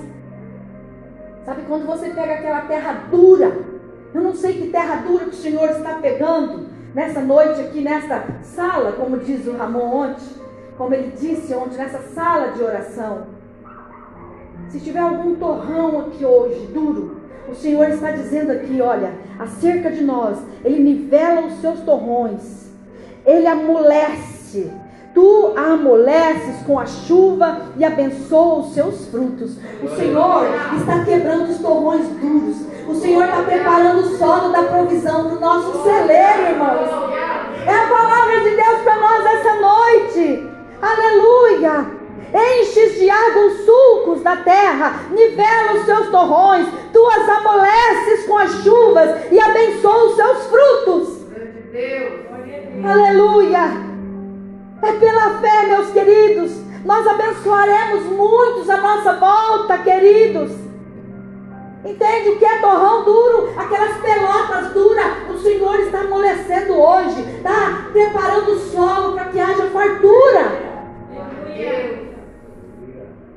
Sabe 1.45 1.62
quando 1.69 1.85
você 1.85 2.11
pega 2.11 2.35
aquela 2.35 2.61
terra 2.61 3.07
dura? 3.11 3.65
Eu 4.16 4.22
não 4.22 4.35
sei 4.35 4.55
que 4.55 4.68
terra 4.68 5.02
dura 5.07 5.26
que 5.26 5.37
o 5.37 5.38
Senhor 5.38 5.68
está 5.68 5.96
pegando 5.96 6.68
nessa 6.94 7.20
noite 7.20 7.61
aqui, 7.61 7.83
nessa 7.83 8.24
sala, 8.42 8.92
como 8.92 9.18
diz 9.18 9.46
o 9.46 9.52
Ramon 9.52 10.05
ontem, 10.05 10.24
como 10.79 10.94
ele 10.94 11.12
disse 11.14 11.52
ontem, 11.52 11.76
nessa 11.76 11.98
sala 12.14 12.52
de 12.52 12.62
oração. 12.62 13.26
Se 14.70 14.81
tiver 14.81 15.00
algum 15.00 15.35
torrão 15.35 16.00
aqui 16.00 16.24
hoje, 16.24 16.66
duro, 16.72 17.20
o 17.46 17.55
Senhor 17.55 17.90
está 17.90 18.11
dizendo 18.11 18.52
aqui, 18.52 18.81
olha, 18.81 19.12
acerca 19.38 19.90
de 19.90 20.02
nós, 20.02 20.38
Ele 20.64 20.83
nivela 20.83 21.42
os 21.42 21.61
seus 21.61 21.81
torrões, 21.81 22.70
Ele 23.26 23.46
amolece, 23.46 24.72
Tu 25.16 25.55
a 25.57 25.72
amoleces 25.72 26.62
com 26.66 26.79
a 26.79 26.85
chuva 26.85 27.62
e 27.79 27.85
abençoa 27.87 28.59
os 28.59 28.74
seus 28.74 29.07
frutos. 29.07 29.52
O 29.83 29.88
Senhor 29.96 30.44
está 30.79 31.07
quebrando 31.07 31.48
os 31.48 31.59
torrões 31.59 32.07
duros. 32.20 32.57
O 32.87 32.94
Senhor 32.94 33.24
está 33.24 33.40
preparando 33.40 34.00
o 34.00 34.18
solo 34.18 34.52
da 34.52 34.64
provisão 34.64 35.24
para 35.24 35.37
o 35.38 35.40
nosso 35.40 35.83
celeiro, 35.83 36.50
irmãos. 36.50 36.90
É 37.66 37.74
a 37.74 37.87
palavra 37.88 38.40
de 38.40 38.57
Deus 38.57 38.83
para 38.85 39.00
nós 39.00 39.24
essa 39.24 39.55
noite. 39.55 40.50
Aleluia. 40.83 41.87
Enches 42.35 42.98
de 42.98 43.09
água 43.09 43.46
os 43.46 43.64
sulcos 43.64 44.22
da 44.22 44.37
terra, 44.37 45.00
nivela 45.12 45.79
os 45.79 45.87
seus 45.87 46.11
torrões, 46.11 46.66
tu 46.92 47.09
as 47.09 47.26
amoleces 47.26 48.26
com 48.26 48.37
as 48.37 48.50
chuvas 48.62 49.33
e 49.33 49.40
abençoa 49.40 50.09
os 50.09 50.16
seus 50.16 50.46
frutos. 50.48 51.26
Aleluia. 52.85 53.95
É 54.83 54.93
pela 54.93 55.39
fé, 55.41 55.67
meus 55.67 55.91
queridos. 55.91 56.53
Nós 56.85 57.07
abençoaremos 57.07 58.05
muitos 58.05 58.69
à 58.71 58.77
nossa 58.77 59.15
volta, 59.15 59.79
queridos. 59.79 60.53
Entende 61.85 62.31
o 62.31 62.39
que 62.39 62.45
é 62.45 62.59
torrão 62.59 63.05
duro? 63.05 63.53
Aquelas 63.57 63.97
pelotas 63.99 64.73
duras. 64.73 65.07
O 65.31 65.39
Senhor 65.39 65.81
está 65.81 66.01
amolecendo 66.01 66.75
hoje. 66.75 67.21
Está 67.39 67.89
preparando 67.93 68.53
o 68.53 68.59
solo 68.59 69.12
para 69.15 69.27
que 69.27 69.41
haja 69.41 69.71
fartura. 69.71 70.67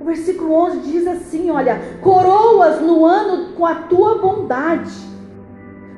versículo 0.09 0.53
11 0.53 0.79
diz 0.79 1.07
assim: 1.07 1.51
Olha, 1.51 1.79
coroas 2.01 2.81
no 2.81 3.05
ano 3.05 3.53
com 3.53 3.65
a 3.65 3.75
tua 3.75 4.17
bondade, 4.17 4.91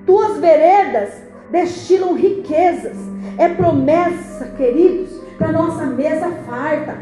tuas 0.05 0.37
veredas 0.37 1.13
destilam 1.49 2.13
riquezas, 2.13 2.97
é 3.37 3.47
promessa, 3.47 4.45
queridos, 4.57 5.20
para 5.41 5.51
nossa 5.51 5.85
mesa 5.87 6.29
farta. 6.47 6.99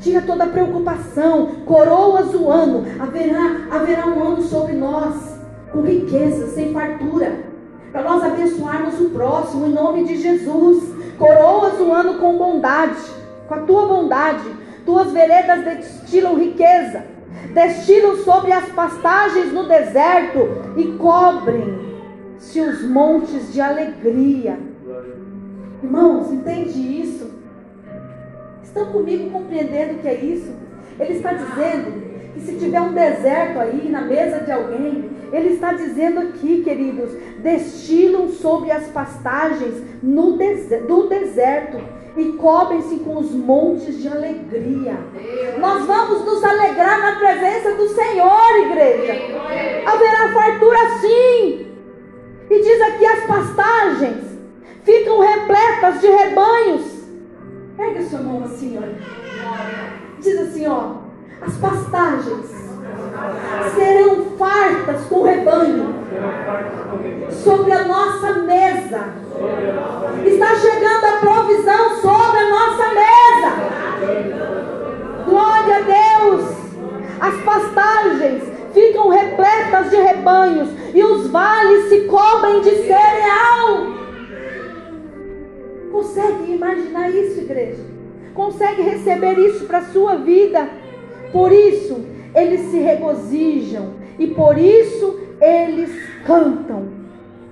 Tira 0.00 0.22
toda 0.22 0.44
a 0.44 0.48
preocupação, 0.48 1.56
coroas 1.66 2.34
o 2.34 2.50
ano, 2.50 2.86
haverá, 2.98 3.66
haverá 3.70 4.06
um 4.06 4.24
ano 4.28 4.42
sobre 4.42 4.72
nós, 4.72 5.38
com 5.70 5.82
riqueza, 5.82 6.46
sem 6.46 6.72
fartura, 6.72 7.44
para 7.92 8.02
nós 8.02 8.24
abençoarmos 8.24 8.98
o 8.98 9.10
próximo, 9.10 9.66
em 9.66 9.72
nome 9.72 10.04
de 10.04 10.16
Jesus. 10.16 10.88
Coroas 11.18 11.78
o 11.78 11.92
ano 11.92 12.14
com 12.14 12.38
bondade, 12.38 12.98
com 13.46 13.54
a 13.54 13.58
tua 13.58 13.86
bondade, 13.86 14.48
tuas 14.86 15.12
veredas 15.12 15.62
destilam 15.62 16.38
riqueza, 16.38 17.04
destilam 17.52 18.16
sobre 18.24 18.52
as 18.52 18.70
pastagens 18.70 19.52
no 19.52 19.68
deserto 19.68 20.48
e 20.78 20.92
cobrem-se 20.92 22.58
os 22.58 22.82
montes 22.88 23.52
de 23.52 23.60
alegria. 23.60 24.58
Irmãos, 25.82 26.32
entende 26.32 27.02
isso? 27.02 27.39
Estão 28.70 28.86
comigo 28.86 29.30
compreendendo 29.30 29.94
o 29.94 29.98
que 29.98 30.06
é 30.06 30.14
isso? 30.14 30.54
Ele 31.00 31.14
está 31.14 31.32
dizendo 31.32 32.32
que 32.32 32.40
se 32.40 32.54
tiver 32.54 32.80
um 32.80 32.92
deserto 32.92 33.58
aí 33.58 33.88
na 33.90 34.02
mesa 34.02 34.42
de 34.42 34.52
alguém, 34.52 35.10
ele 35.32 35.54
está 35.54 35.72
dizendo 35.72 36.20
aqui, 36.20 36.62
queridos, 36.62 37.10
destilam 37.38 38.28
sobre 38.28 38.70
as 38.70 38.86
pastagens 38.86 39.74
no 40.00 40.38
do 40.86 41.08
deserto 41.08 41.80
e 42.16 42.26
cobrem-se 42.34 43.00
com 43.00 43.18
os 43.18 43.32
montes 43.32 44.00
de 44.00 44.06
alegria. 44.06 44.96
Nós 45.58 45.84
vamos 45.84 46.24
nos 46.24 46.44
alegrar 46.44 47.00
na 47.00 47.16
presença 47.18 47.74
do 47.74 47.88
Senhor, 47.88 48.66
igreja. 48.66 49.14
Haverá 49.84 50.32
fartura 50.32 50.78
sim. 51.00 51.66
E 52.48 52.62
diz 52.62 52.80
aqui 52.82 53.04
as 53.04 53.24
pastagens 53.24 54.24
ficam 54.84 55.18
repletas 55.18 56.00
de 56.00 56.06
rebanhos. 56.06 56.99
Pega 57.80 58.04
sua 58.04 58.18
mão 58.20 58.44
assim, 58.44 58.76
olha. 58.76 58.94
Diz 60.18 60.38
assim, 60.38 60.66
ó. 60.66 60.96
As 61.40 61.56
pastagens 61.56 62.46
serão 63.74 64.36
fartas 64.36 65.06
com 65.06 65.22
rebanho 65.22 65.94
sobre 67.30 67.72
a 67.72 67.84
nossa 67.84 68.34
mesa. 68.40 69.14
Está 70.26 70.56
chegando 70.56 71.06
a 71.06 71.20
provisão 71.20 72.02
sobre 72.02 72.38
a 72.38 72.50
nossa 72.50 72.86
mesa. 73.00 73.50
Glória 75.24 75.76
a 75.76 75.80
Deus. 75.80 76.44
As 77.18 77.34
pastagens 77.42 78.42
ficam 78.74 79.08
repletas 79.08 79.88
de 79.88 79.96
rebanhos 79.96 80.68
e 80.94 81.02
os 81.02 81.28
vales 81.28 81.88
se 81.88 82.00
cobrem 82.00 82.60
de 82.60 82.76
cereal. 82.82 83.99
Consegue 86.00 86.54
imaginar 86.54 87.10
isso, 87.10 87.40
igreja? 87.40 87.84
Consegue 88.32 88.80
receber 88.80 89.38
isso 89.38 89.66
para 89.66 89.78
a 89.78 89.84
sua 89.84 90.16
vida? 90.16 90.66
Por 91.30 91.52
isso, 91.52 92.02
eles 92.34 92.70
se 92.70 92.78
regozijam 92.78 93.90
e 94.18 94.28
por 94.28 94.56
isso 94.56 95.20
eles 95.38 95.90
cantam. 96.26 96.88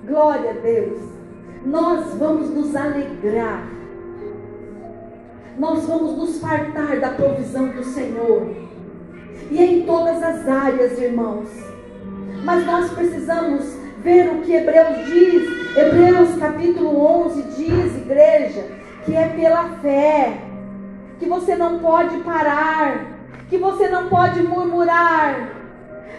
Glória 0.03 0.49
a 0.49 0.53
Deus. 0.53 0.97
Nós 1.63 2.15
vamos 2.15 2.49
nos 2.49 2.75
alegrar. 2.75 3.67
Nós 5.59 5.85
vamos 5.85 6.17
nos 6.17 6.39
fartar 6.39 6.99
da 6.99 7.09
provisão 7.09 7.67
do 7.67 7.83
Senhor. 7.83 8.47
E 9.51 9.63
em 9.63 9.85
todas 9.85 10.23
as 10.23 10.47
áreas, 10.47 10.99
irmãos. 10.99 11.49
Mas 12.43 12.65
nós 12.65 12.89
precisamos 12.93 13.77
ver 14.01 14.27
o 14.31 14.41
que 14.41 14.53
Hebreus 14.53 15.05
diz. 15.05 15.77
Hebreus 15.77 16.35
capítulo 16.39 16.99
11 17.27 17.43
diz, 17.55 17.88
igreja, 18.09 18.65
que 19.05 19.15
é 19.15 19.27
pela 19.27 19.69
fé 19.81 20.33
que 21.19 21.25
você 21.25 21.55
não 21.55 21.79
pode 21.79 22.17
parar 22.19 23.19
que 23.49 23.57
você 23.57 23.89
não 23.89 24.07
pode 24.07 24.41
murmurar. 24.43 25.55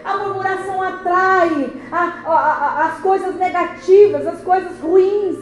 A 0.05 0.17
murmuração 0.17 0.83
atrai 0.83 1.71
a, 1.93 2.03
a, 2.27 2.33
a, 2.33 2.87
as 2.87 3.01
coisas 3.01 3.37
negativas, 3.37 4.27
as 4.27 4.41
coisas 4.41 4.79
ruins. 4.81 5.39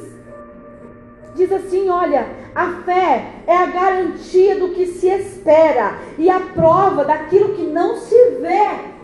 Diz 1.34 1.50
assim: 1.52 1.88
olha, 1.88 2.26
a 2.54 2.82
fé 2.84 3.32
é 3.46 3.56
a 3.56 3.66
garantia 3.66 4.58
do 4.58 4.70
que 4.70 4.86
se 4.86 5.08
espera 5.08 5.98
e 6.18 6.28
a 6.28 6.40
prova 6.40 7.04
daquilo 7.04 7.54
que 7.54 7.62
não 7.62 7.96
se 7.96 8.30
vê. 8.40 8.98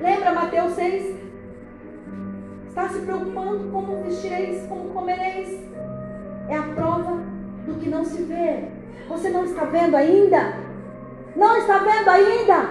Lembra 0.00 0.32
Mateus 0.32 0.72
6? 0.74 1.23
Está 2.74 2.88
se 2.88 3.02
preocupando 3.02 3.70
como 3.70 4.02
vestireis, 4.02 4.66
como 4.66 4.88
comereis. 4.88 5.60
É 6.48 6.56
a 6.56 6.62
prova 6.74 7.22
do 7.64 7.74
que 7.78 7.88
não 7.88 8.04
se 8.04 8.20
vê. 8.22 8.64
Você 9.08 9.30
não 9.30 9.44
está 9.44 9.64
vendo 9.66 9.94
ainda? 9.94 10.56
Não 11.36 11.56
está 11.56 11.78
vendo 11.78 12.08
ainda? 12.08 12.68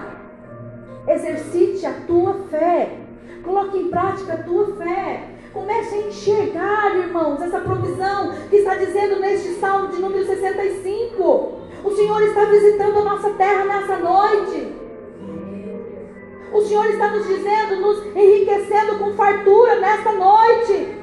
Exercite 1.08 1.86
a 1.86 1.94
tua 2.06 2.34
fé. 2.50 2.98
Coloque 3.42 3.78
em 3.78 3.88
prática 3.88 4.34
a 4.34 4.42
tua 4.42 4.76
fé. 4.76 5.24
Comece 5.54 5.94
a 5.94 6.06
enxergar, 6.06 6.94
irmãos, 6.96 7.40
essa 7.40 7.60
provisão 7.60 8.34
que 8.50 8.56
está 8.56 8.74
dizendo 8.74 9.20
neste 9.20 9.54
salmo 9.54 9.88
de 9.88 10.02
número 10.02 10.26
65. 10.26 11.60
O 11.82 11.90
Senhor 11.92 12.22
está 12.24 12.44
visitando 12.44 12.98
a 12.98 13.04
nossa 13.04 13.30
terra 13.30 13.64
nessa 13.64 13.96
noite. 13.96 14.83
O 16.54 16.60
Senhor 16.60 16.86
está 16.86 17.10
nos 17.10 17.26
dizendo, 17.26 17.80
nos 17.80 18.06
enriquecendo 18.14 18.96
com 18.96 19.12
fartura 19.14 19.80
nesta 19.80 20.12
noite. 20.12 20.96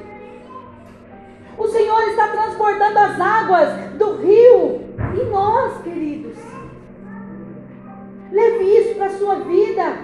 O 1.58 1.68
Senhor 1.68 2.02
está 2.08 2.28
transbordando 2.28 2.98
as 2.98 3.20
águas 3.20 3.68
do 3.98 4.16
rio 4.16 4.80
em 5.14 5.30
nós, 5.30 5.76
queridos. 5.82 6.38
Leve 8.32 8.64
isso 8.64 8.94
para 8.94 9.06
a 9.08 9.18
sua 9.18 9.34
vida. 9.40 9.98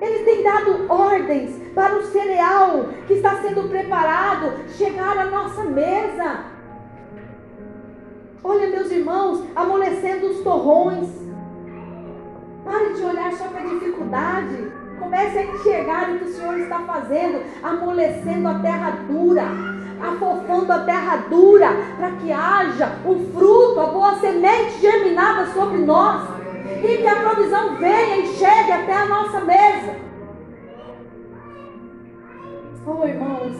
Ele 0.00 0.24
tem 0.24 0.42
dado 0.42 0.86
ordens 0.88 1.56
para 1.72 1.96
o 1.96 2.06
cereal 2.06 2.86
que 3.06 3.12
está 3.12 3.36
sendo 3.36 3.68
preparado 3.68 4.68
chegar 4.70 5.16
à 5.18 5.26
nossa 5.26 5.62
mesa. 5.62 6.46
Olha, 8.42 8.66
meus 8.70 8.90
irmãos, 8.90 9.44
amolecendo 9.54 10.26
os 10.26 10.40
torrões. 10.40 11.27
Pare 12.68 12.92
de 12.92 13.02
olhar 13.02 13.32
só 13.32 13.44
para 13.48 13.62
a 13.62 13.64
dificuldade. 13.64 14.72
Comece 14.98 15.38
a 15.38 15.44
enxergar 15.46 16.10
o 16.10 16.18
que 16.18 16.24
o 16.24 16.28
Senhor 16.28 16.58
está 16.58 16.80
fazendo, 16.80 17.42
amolecendo 17.62 18.46
a 18.46 18.58
terra 18.58 18.90
dura, 19.08 19.44
afofando 20.02 20.72
a 20.72 20.80
terra 20.80 21.16
dura, 21.30 21.68
para 21.96 22.10
que 22.12 22.30
haja 22.30 22.92
o 23.06 23.32
fruto, 23.32 23.80
a 23.80 23.86
boa 23.86 24.16
semente 24.16 24.80
germinada 24.80 25.46
sobre 25.46 25.78
nós 25.78 26.28
e 26.84 26.98
que 26.98 27.06
a 27.06 27.16
provisão 27.16 27.76
venha 27.76 28.18
e 28.18 28.26
chegue 28.34 28.72
até 28.72 28.92
a 28.92 29.06
nossa 29.06 29.40
mesa. 29.40 29.96
Oh, 32.86 33.06
irmãos, 33.06 33.56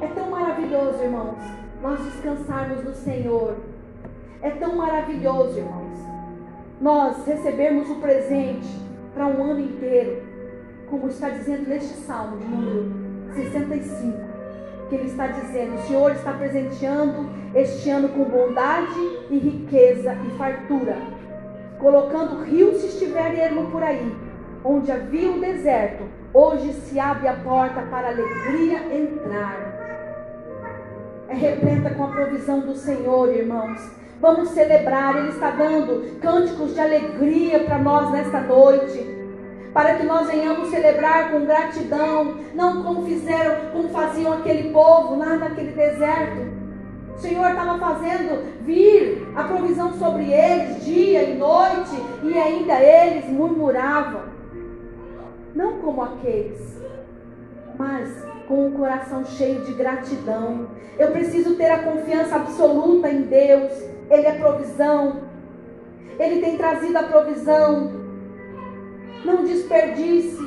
é 0.00 0.06
tão 0.08 0.30
maravilhoso, 0.30 1.02
irmãos, 1.02 1.38
nós 1.82 2.00
descansarmos 2.04 2.84
no 2.84 2.94
Senhor. 2.94 3.56
É 4.42 4.50
tão 4.50 4.76
maravilhoso, 4.76 5.58
irmãos, 5.58 5.98
nós 6.80 7.24
recebermos 7.26 7.88
o 7.90 7.96
presente 7.96 8.68
para 9.14 9.26
um 9.26 9.42
ano 9.42 9.60
inteiro, 9.60 10.22
como 10.88 11.08
está 11.08 11.28
dizendo 11.28 11.68
neste 11.68 11.94
salmo 11.94 12.36
de 12.38 12.46
número 12.46 12.92
65 13.34 14.34
que 14.88 14.96
ele 14.96 15.06
está 15.06 15.26
dizendo: 15.28 15.76
o 15.76 15.82
Senhor 15.82 16.12
está 16.12 16.32
presenteando 16.32 17.28
este 17.54 17.88
ano 17.90 18.08
com 18.10 18.24
bondade 18.24 19.00
e 19.30 19.38
riqueza 19.38 20.14
e 20.26 20.36
fartura 20.36 20.96
colocando 21.84 22.42
rio 22.44 22.74
se 22.78 22.86
estiver 22.86 23.38
ermo 23.38 23.70
por 23.70 23.82
aí, 23.82 24.10
onde 24.64 24.90
havia 24.90 25.30
um 25.30 25.38
deserto, 25.38 26.04
hoje 26.32 26.72
se 26.72 26.98
abre 26.98 27.28
a 27.28 27.34
porta 27.34 27.82
para 27.82 28.08
a 28.08 28.10
alegria 28.10 28.78
entrar. 28.96 29.74
É 31.28 31.34
repleta 31.34 31.90
com 31.90 32.04
a 32.04 32.08
provisão 32.08 32.60
do 32.60 32.74
Senhor, 32.74 33.28
irmãos. 33.28 33.80
Vamos 34.24 34.48
celebrar, 34.52 35.18
Ele 35.18 35.28
está 35.28 35.50
dando 35.50 36.18
cânticos 36.18 36.72
de 36.72 36.80
alegria 36.80 37.60
para 37.60 37.76
nós 37.76 38.10
nesta 38.10 38.40
noite. 38.40 39.06
Para 39.74 39.96
que 39.96 40.06
nós 40.06 40.28
venhamos 40.28 40.70
celebrar 40.70 41.30
com 41.30 41.44
gratidão, 41.44 42.38
não 42.54 42.82
como 42.82 43.04
fizeram, 43.04 43.70
como 43.70 43.90
faziam 43.90 44.32
aquele 44.32 44.70
povo 44.70 45.18
lá 45.18 45.36
naquele 45.36 45.72
deserto 45.72 46.64
o 47.14 47.18
Senhor 47.18 47.48
estava 47.48 47.78
fazendo 47.78 48.64
vir 48.64 49.28
a 49.36 49.44
provisão 49.44 49.92
sobre 49.92 50.32
eles, 50.32 50.84
dia 50.84 51.22
e 51.22 51.36
noite, 51.36 51.94
e 52.22 52.36
ainda 52.36 52.80
eles 52.80 53.26
murmuravam. 53.26 54.22
Não 55.54 55.78
como 55.80 56.02
aqueles, 56.02 56.82
mas 57.78 58.10
com 58.48 58.68
o 58.68 58.72
coração 58.72 59.24
cheio 59.24 59.60
de 59.60 59.74
gratidão. 59.74 60.66
Eu 60.98 61.12
preciso 61.12 61.56
ter 61.56 61.70
a 61.70 61.84
confiança 61.84 62.36
absoluta 62.36 63.08
em 63.10 63.22
Deus. 63.22 63.93
Ele 64.10 64.26
é 64.26 64.32
provisão. 64.32 65.22
Ele 66.18 66.40
tem 66.40 66.56
trazido 66.56 66.98
a 66.98 67.02
provisão. 67.04 67.92
Não 69.24 69.44
desperdice. 69.44 70.38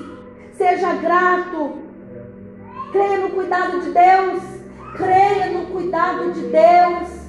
Seja 0.53 0.93
grato. 0.95 1.73
Creia 2.91 3.17
no 3.19 3.29
cuidado 3.29 3.81
de 3.81 3.91
Deus. 3.91 4.43
Creia 4.95 5.47
no 5.51 5.67
cuidado 5.67 6.31
de 6.31 6.41
Deus. 6.41 7.27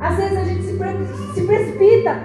Às 0.00 0.16
vezes 0.16 0.36
a 0.36 0.44
gente 0.44 0.62
se, 0.64 0.76
pre 0.76 0.88
se 1.34 1.46
precipita. 1.46 2.22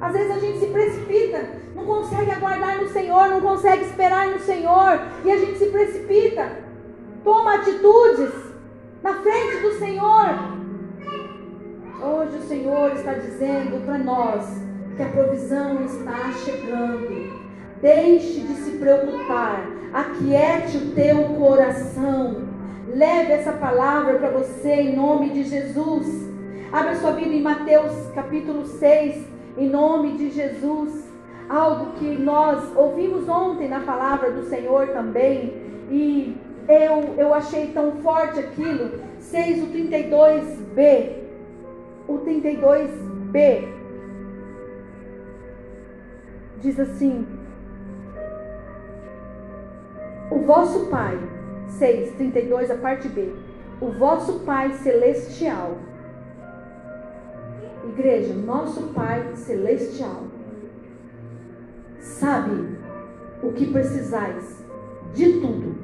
Às 0.00 0.12
vezes 0.12 0.30
a 0.30 0.38
gente 0.38 0.58
se 0.58 0.66
precipita. 0.66 1.58
Não 1.74 1.84
consegue 1.84 2.30
aguardar 2.30 2.80
no 2.80 2.88
Senhor. 2.88 3.28
Não 3.28 3.40
consegue 3.40 3.84
esperar 3.84 4.28
no 4.28 4.40
Senhor. 4.40 5.00
E 5.24 5.30
a 5.30 5.36
gente 5.36 5.58
se 5.58 5.66
precipita. 5.66 6.50
Toma 7.22 7.54
atitudes 7.56 8.47
na 9.02 9.14
frente 9.14 9.62
do 9.62 9.72
Senhor. 9.78 10.58
Hoje 12.02 12.36
o 12.36 12.48
Senhor 12.48 12.92
está 12.92 13.14
dizendo 13.14 13.84
para 13.84 13.98
nós 13.98 14.44
que 14.96 15.02
a 15.02 15.08
provisão 15.08 15.84
está 15.84 16.32
chegando. 16.44 17.32
Deixe 17.80 18.40
de 18.40 18.54
se 18.54 18.70
preocupar. 18.78 19.64
Aquiete 19.92 20.76
o 20.76 20.94
teu 20.94 21.24
coração. 21.36 22.48
Leve 22.88 23.32
essa 23.32 23.52
palavra 23.52 24.14
para 24.18 24.30
você 24.30 24.72
em 24.72 24.96
nome 24.96 25.30
de 25.30 25.44
Jesus. 25.44 26.28
Abra 26.72 26.96
sua 26.96 27.12
Bíblia 27.12 27.38
em 27.38 27.42
Mateus 27.42 27.92
capítulo 28.14 28.66
6, 28.66 29.24
em 29.56 29.68
nome 29.68 30.12
de 30.18 30.30
Jesus. 30.30 31.06
Algo 31.48 31.92
que 31.92 32.04
nós 32.04 32.76
ouvimos 32.76 33.28
ontem 33.28 33.68
na 33.68 33.80
palavra 33.80 34.30
do 34.32 34.44
Senhor 34.44 34.88
também. 34.88 35.54
E 35.90 36.36
eu, 36.68 37.14
eu 37.16 37.34
achei 37.34 37.68
tão 37.72 37.92
forte 38.02 38.38
aquilo. 38.38 39.00
6, 39.18 39.62
o 39.62 39.66
32b 39.66 41.18
o 42.08 42.18
32b 42.20 43.68
diz 46.60 46.80
assim: 46.80 47.26
O 50.30 50.38
vosso 50.38 50.86
Pai, 50.86 51.18
6, 51.68 52.12
32, 52.16 52.70
a 52.70 52.76
parte 52.76 53.08
B. 53.08 53.34
O 53.80 53.90
vosso 53.90 54.40
Pai 54.40 54.72
celestial. 54.72 55.76
Igreja, 57.84 58.34
nosso 58.34 58.88
Pai 58.94 59.34
celestial 59.36 60.24
sabe 62.00 62.78
o 63.42 63.52
que 63.52 63.70
precisais 63.70 64.64
de 65.14 65.40
tudo. 65.40 65.77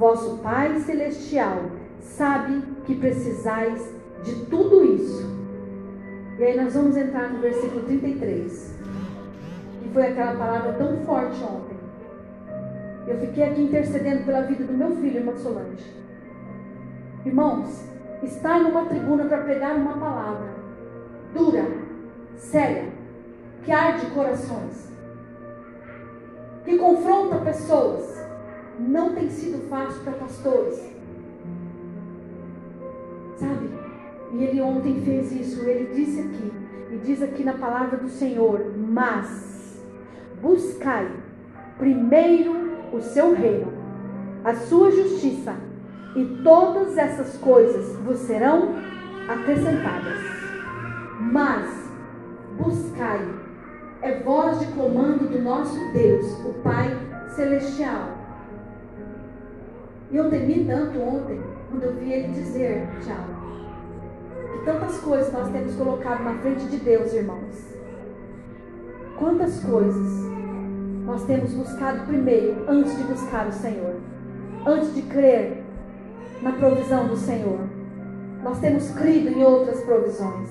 Vosso 0.00 0.38
Pai 0.38 0.80
celestial 0.80 1.58
sabe 2.00 2.62
que 2.86 2.94
precisais 2.94 3.94
de 4.24 4.46
tudo 4.46 4.82
isso. 4.82 5.30
E 6.38 6.42
aí 6.42 6.56
nós 6.56 6.72
vamos 6.72 6.96
entrar 6.96 7.30
no 7.30 7.38
versículo 7.38 7.82
33, 7.82 8.78
que 9.82 9.88
foi 9.90 10.06
aquela 10.06 10.32
palavra 10.36 10.72
tão 10.72 10.96
forte 11.04 11.44
ontem. 11.44 11.76
Eu 13.06 13.18
fiquei 13.18 13.44
aqui 13.44 13.60
intercedendo 13.60 14.24
pela 14.24 14.40
vida 14.40 14.64
do 14.64 14.72
meu 14.72 14.96
filho, 14.96 15.18
irmã 15.18 15.36
Solange. 15.36 15.94
Irmãos, 17.26 17.84
estar 18.22 18.58
numa 18.58 18.86
tribuna 18.86 19.26
para 19.26 19.42
pregar 19.42 19.76
uma 19.76 19.98
palavra 19.98 20.48
dura, 21.34 21.66
séria, 22.38 22.88
que 23.62 23.70
arde 23.70 24.06
corações, 24.06 24.90
que 26.64 26.78
confronta 26.78 27.36
pessoas, 27.44 28.19
não 28.80 29.14
tem 29.14 29.28
sido 29.28 29.68
fácil 29.68 30.02
para 30.02 30.14
pastores. 30.14 30.78
Sabe? 33.36 33.70
E 34.32 34.44
ele 34.44 34.60
ontem 34.60 35.00
fez 35.02 35.32
isso, 35.32 35.62
ele 35.68 35.94
disse 35.94 36.20
aqui, 36.20 36.52
e 36.92 36.96
diz 36.98 37.22
aqui 37.22 37.44
na 37.44 37.54
palavra 37.54 37.98
do 37.98 38.08
Senhor: 38.08 38.72
Mas 38.76 39.82
buscai 40.40 41.10
primeiro 41.78 42.70
o 42.92 43.00
seu 43.00 43.34
reino, 43.34 43.72
a 44.44 44.54
sua 44.54 44.90
justiça, 44.90 45.54
e 46.16 46.24
todas 46.42 46.96
essas 46.96 47.36
coisas 47.38 47.96
vos 47.96 48.18
serão 48.18 48.74
acrescentadas. 49.28 50.18
Mas 51.20 51.90
buscai, 52.56 53.20
é 54.02 54.20
voz 54.20 54.58
de 54.60 54.66
comando 54.72 55.28
do 55.28 55.40
nosso 55.40 55.78
Deus, 55.92 56.26
o 56.44 56.54
Pai 56.62 56.88
Celestial. 57.34 58.19
E 60.10 60.16
eu 60.16 60.28
temi 60.28 60.64
tanto 60.64 60.98
ontem, 61.00 61.40
quando 61.70 61.84
eu 61.84 61.94
vi 61.94 62.12
ele 62.12 62.32
dizer, 62.32 62.88
Tiago, 63.02 63.40
Tantas 64.64 64.98
coisas 64.98 65.32
nós 65.32 65.50
temos 65.50 65.74
colocado 65.74 66.22
na 66.22 66.34
frente 66.34 66.66
de 66.66 66.76
Deus, 66.76 67.14
irmãos. 67.14 67.56
Quantas 69.18 69.60
coisas 69.64 70.30
nós 71.04 71.24
temos 71.24 71.54
buscado 71.54 72.06
primeiro, 72.06 72.64
antes 72.68 72.96
de 72.96 73.02
buscar 73.04 73.48
o 73.48 73.52
Senhor, 73.52 73.96
antes 74.66 74.94
de 74.94 75.02
crer 75.02 75.64
na 76.42 76.52
provisão 76.52 77.08
do 77.08 77.16
Senhor. 77.16 77.58
Nós 78.42 78.60
temos 78.60 78.90
crido 78.90 79.30
em 79.30 79.42
outras 79.42 79.80
provisões. 79.80 80.50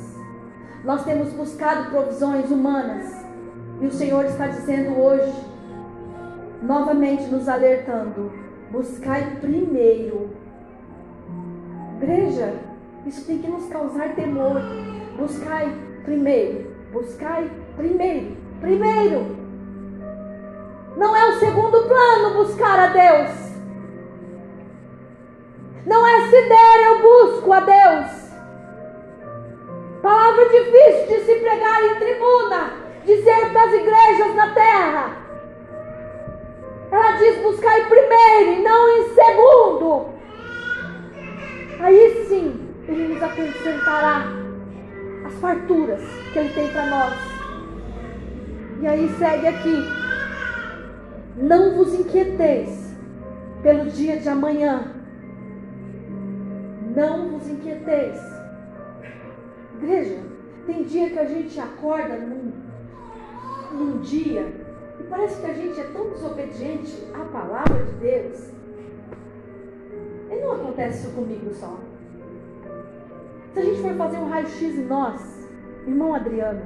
Nós 0.83 1.03
temos 1.05 1.31
buscado 1.33 1.91
provisões 1.91 2.49
humanas. 2.49 3.13
E 3.79 3.85
o 3.85 3.91
Senhor 3.91 4.25
está 4.25 4.47
dizendo 4.47 4.99
hoje, 4.99 5.33
novamente 6.63 7.23
nos 7.25 7.47
alertando: 7.47 8.31
buscai 8.71 9.37
primeiro. 9.41 10.29
Igreja, 11.97 12.53
isso 13.05 13.25
tem 13.25 13.39
que 13.39 13.47
nos 13.47 13.67
causar 13.67 14.15
temor. 14.15 14.61
Buscai 15.17 15.73
primeiro. 16.03 16.71
Buscai 16.91 17.49
primeiro. 17.75 18.37
Primeiro. 18.61 19.37
Não 20.95 21.15
é 21.15 21.29
o 21.29 21.39
segundo 21.39 21.87
plano 21.87 22.35
buscar 22.35 22.79
a 22.79 22.87
Deus. 22.87 23.49
Não 25.85 26.05
é 26.05 26.29
se 26.29 26.49
der, 26.49 26.85
eu 26.87 27.01
busco 27.01 27.53
a 27.53 27.59
Deus. 27.61 28.29
Palavra 30.01 30.45
difícil 30.45 31.07
de 31.07 31.25
se 31.25 31.35
pregar 31.35 31.83
em 31.83 31.95
tribuna, 31.95 32.73
dizer 33.05 33.51
para 33.51 33.63
as 33.63 33.73
igrejas 33.73 34.35
na 34.35 34.53
terra. 34.53 35.18
Diz: 37.19 37.37
buscai 37.41 37.85
primeiro 37.85 38.59
e 38.59 38.63
não 38.63 38.97
em 38.97 39.09
segundo. 39.13 40.05
Aí 41.81 42.25
sim, 42.27 42.67
ele 42.87 43.13
nos 43.13 43.21
acrescentará 43.21 44.25
as 45.25 45.33
farturas 45.35 46.01
que 46.31 46.39
Ele 46.39 46.53
tem 46.53 46.67
para 46.69 46.85
nós. 46.85 47.13
E 48.81 48.87
aí 48.87 49.09
segue 49.17 49.47
aqui. 49.47 49.75
Não 51.35 51.75
vos 51.75 51.93
inquieteis 51.93 52.95
pelo 53.61 53.89
dia 53.89 54.17
de 54.17 54.29
amanhã. 54.29 54.95
Não 56.95 57.29
vos 57.29 57.47
inquieteis. 57.49 58.17
Igreja, 59.75 60.19
tem 60.65 60.83
dia 60.83 61.09
que 61.09 61.19
a 61.19 61.25
gente 61.25 61.59
acorda 61.59 62.15
num, 62.15 62.53
num 63.71 63.99
dia 63.99 64.58
parece 65.09 65.41
que 65.41 65.47
a 65.49 65.53
gente 65.53 65.79
é 65.79 65.83
tão 65.85 66.09
desobediente 66.09 67.07
à 67.13 67.25
palavra 67.25 67.83
de 67.83 67.91
Deus. 67.93 68.49
E 70.29 70.35
não 70.35 70.51
acontece 70.53 71.07
isso 71.07 71.15
comigo 71.15 71.51
só. 71.53 71.77
Se 73.53 73.59
a 73.59 73.63
gente 73.63 73.81
for 73.81 73.95
fazer 73.95 74.17
um 74.17 74.29
raio-x 74.29 74.61
em 74.61 74.85
nós, 74.85 75.49
irmão 75.87 76.13
Adriano, 76.13 76.61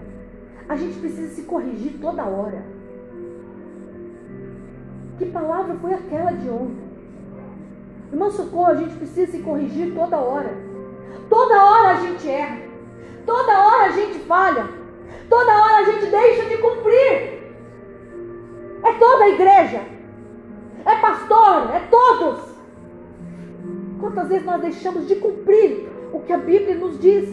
a 0.68 0.76
gente 0.76 1.00
precisa 1.00 1.34
se 1.34 1.44
corrigir 1.44 1.94
toda 2.02 2.26
hora. 2.26 2.64
Que 5.18 5.26
palavra 5.28 5.76
foi 5.76 5.94
aquela 5.94 6.32
de 6.32 6.50
ontem? 6.50 6.84
Irmão 8.12 8.30
Socorro, 8.32 8.72
a 8.72 8.76
gente 8.76 8.96
precisa 8.96 9.32
se 9.32 9.40
corrigir 9.40 9.94
toda 9.96 10.18
hora. 10.18 10.54
Toda 11.30 11.66
hora 11.66 11.90
a 11.90 12.02
gente 12.02 12.30
erra. 12.30 12.60
Toda 13.26 13.66
hora 13.66 13.86
a 13.86 13.92
gente 13.92 14.20
falha. 14.20 14.68
Toda 15.30 15.52
hora 15.52 15.78
a 15.78 15.92
gente 15.92 16.06
deixa 16.08 16.50
de 16.50 16.58
cumprir. 16.58 17.43
Toda 19.24 19.32
a 19.32 19.36
igreja. 19.36 19.82
É 20.86 20.96
pastor. 20.98 21.74
É 21.74 21.80
todos. 21.90 22.42
Quantas 24.02 24.28
vezes 24.28 24.46
nós 24.46 24.62
deixamos 24.62 25.08
de 25.08 25.16
cumprir 25.16 25.88
o 26.12 26.20
que 26.20 26.34
a 26.34 26.38
Bíblia 26.38 26.76
nos 26.76 27.00
diz. 27.00 27.30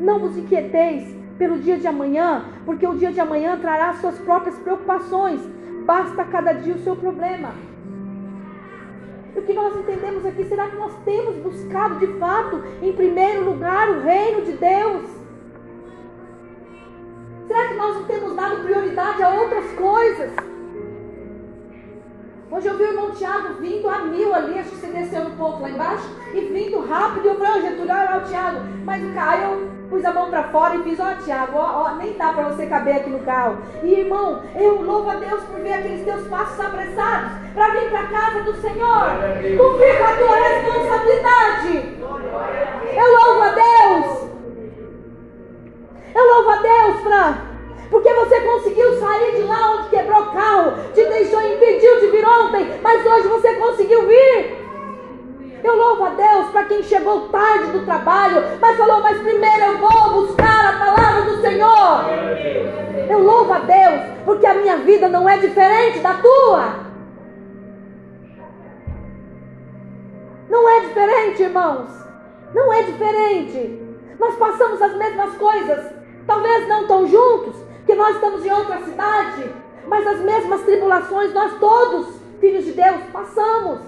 Não 0.00 0.18
vos 0.18 0.36
inquieteis 0.36 1.16
pelo 1.38 1.60
dia 1.60 1.78
de 1.78 1.86
amanhã, 1.86 2.44
porque 2.64 2.84
o 2.84 2.96
dia 2.96 3.12
de 3.12 3.20
amanhã 3.20 3.56
trará 3.56 3.92
suas 3.94 4.18
próprias 4.18 4.58
preocupações. 4.58 5.40
Basta 5.84 6.24
cada 6.24 6.52
dia 6.52 6.74
o 6.74 6.80
seu 6.80 6.96
problema. 6.96 7.50
E 9.36 9.38
o 9.38 9.42
que 9.42 9.52
nós 9.52 9.76
entendemos 9.76 10.26
aqui, 10.26 10.42
será 10.44 10.66
que 10.68 10.76
nós 10.76 10.92
temos 11.04 11.36
buscado 11.36 12.00
de 12.00 12.08
fato, 12.18 12.64
em 12.82 12.92
primeiro 12.92 13.44
lugar, 13.44 13.88
o 13.90 14.00
reino 14.00 14.42
de 14.42 14.52
Deus? 14.52 15.08
Será 17.46 17.68
que 17.68 17.74
nós 17.74 17.94
não 17.94 18.04
temos 18.06 18.34
dado 18.34 18.64
prioridade 18.64 19.22
a 19.22 19.30
outras 19.30 19.70
coisas? 19.72 20.47
Hoje 22.50 22.66
eu 22.66 22.78
vi 22.78 22.84
o 22.84 22.86
irmão 22.86 23.10
Tiago 23.10 23.60
vindo 23.60 23.90
a 23.90 23.98
mil 23.98 24.34
ali, 24.34 24.58
acho 24.58 24.70
que 24.70 24.76
você 24.76 24.86
desceu 24.86 25.20
um 25.20 25.36
pouco 25.36 25.60
lá 25.60 25.68
embaixo, 25.68 26.08
e 26.32 26.40
vindo 26.40 26.80
rápido, 26.80 27.28
eu 27.28 27.34
falei, 27.34 27.60
ô 27.60 27.60
Getúlio, 27.60 27.94
olha 27.94 28.10
lá 28.10 28.16
o 28.16 28.24
Tiago. 28.24 28.60
Mas 28.86 29.02
o 29.02 29.06
eu 29.06 29.70
pus 29.90 30.02
a 30.02 30.12
mão 30.14 30.30
para 30.30 30.44
fora 30.44 30.76
e 30.76 30.82
fiz, 30.82 30.98
ó 30.98 31.14
Tiago, 31.22 31.58
ó, 31.58 31.84
ó, 31.84 31.94
nem 31.96 32.14
dá 32.14 32.32
para 32.32 32.48
você 32.48 32.66
caber 32.66 32.96
aqui 32.96 33.10
no 33.10 33.18
carro. 33.18 33.58
E 33.82 34.00
irmão, 34.00 34.42
eu 34.56 34.80
louvo 34.80 35.10
a 35.10 35.16
Deus 35.16 35.44
por 35.44 35.60
ver 35.60 35.74
aqueles 35.74 36.04
teus 36.06 36.26
passos 36.28 36.58
apressados, 36.58 37.32
para 37.52 37.68
vir 37.68 37.90
para 37.90 38.06
casa 38.06 38.42
do 38.42 38.54
Senhor, 38.54 39.04
cumprir 39.58 39.98
com 39.98 40.04
a 40.04 40.16
tua 40.16 40.36
responsabilidade. 40.36 41.98
Eu 42.96 43.26
louvo 43.26 43.42
a 43.42 43.50
Deus. 43.50 44.28
Eu 46.14 46.34
louvo 46.34 46.50
a 46.50 46.56
Deus, 46.56 47.00
Fran. 47.02 47.47
Porque 47.90 48.12
você 48.12 48.40
conseguiu 48.40 48.98
sair 48.98 49.36
de 49.36 49.42
lá 49.42 49.76
onde 49.76 49.88
quebrou 49.88 50.22
o 50.22 50.32
carro, 50.32 50.72
te 50.92 51.04
deixou, 51.04 51.40
impediu 51.40 52.00
de 52.00 52.06
vir 52.08 52.26
ontem, 52.26 52.78
mas 52.82 53.04
hoje 53.04 53.28
você 53.28 53.54
conseguiu 53.54 54.06
vir. 54.06 54.58
Eu 55.64 55.76
louvo 55.76 56.04
a 56.04 56.10
Deus 56.10 56.50
para 56.50 56.64
quem 56.64 56.82
chegou 56.82 57.28
tarde 57.28 57.72
do 57.72 57.84
trabalho, 57.84 58.42
mas 58.60 58.76
falou: 58.76 59.00
Mas 59.00 59.18
primeiro 59.20 59.64
eu 59.64 59.78
vou 59.78 60.26
buscar 60.26 60.74
a 60.74 60.78
palavra 60.78 61.22
do 61.22 61.40
Senhor. 61.40 62.04
Eu 63.08 63.18
louvo 63.20 63.52
a 63.52 63.58
Deus 63.60 64.00
porque 64.24 64.46
a 64.46 64.54
minha 64.54 64.76
vida 64.78 65.08
não 65.08 65.28
é 65.28 65.38
diferente 65.38 65.98
da 66.00 66.14
tua. 66.14 66.88
Não 70.48 70.68
é 70.68 70.80
diferente, 70.80 71.42
irmãos. 71.42 71.90
Não 72.54 72.72
é 72.72 72.82
diferente. 72.82 73.82
Nós 74.18 74.34
passamos 74.36 74.80
as 74.80 74.96
mesmas 74.96 75.36
coisas, 75.36 75.92
talvez 76.26 76.68
não 76.68 76.86
tão 76.86 77.06
juntos, 77.06 77.56
que 77.88 77.94
nós 77.94 78.16
estamos 78.16 78.44
em 78.44 78.52
outra 78.52 78.80
cidade, 78.80 79.50
mas 79.86 80.06
as 80.06 80.20
mesmas 80.20 80.60
tribulações 80.60 81.32
nós 81.32 81.58
todos, 81.58 82.16
filhos 82.38 82.66
de 82.66 82.72
Deus, 82.72 83.00
passamos. 83.10 83.78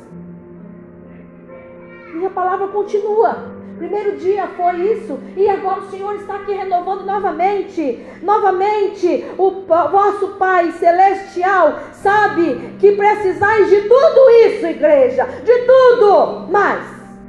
E 2.14 2.24
a 2.24 2.30
palavra 2.30 2.68
continua. 2.68 3.50
Primeiro 3.76 4.16
dia 4.16 4.46
foi 4.56 4.76
isso, 4.92 5.18
e 5.36 5.46
agora 5.50 5.80
o 5.80 5.90
Senhor 5.90 6.14
está 6.14 6.36
aqui 6.36 6.52
renovando 6.52 7.04
novamente. 7.04 8.02
Novamente, 8.22 9.26
o 9.36 9.50
vosso 9.68 10.28
Pai 10.38 10.72
Celestial 10.72 11.78
sabe 11.92 12.76
que 12.78 12.92
precisais 12.92 13.68
de 13.68 13.82
tudo 13.82 14.30
isso, 14.46 14.66
igreja, 14.66 15.26
de 15.44 15.58
tudo. 15.66 16.46
Mas 16.50 16.86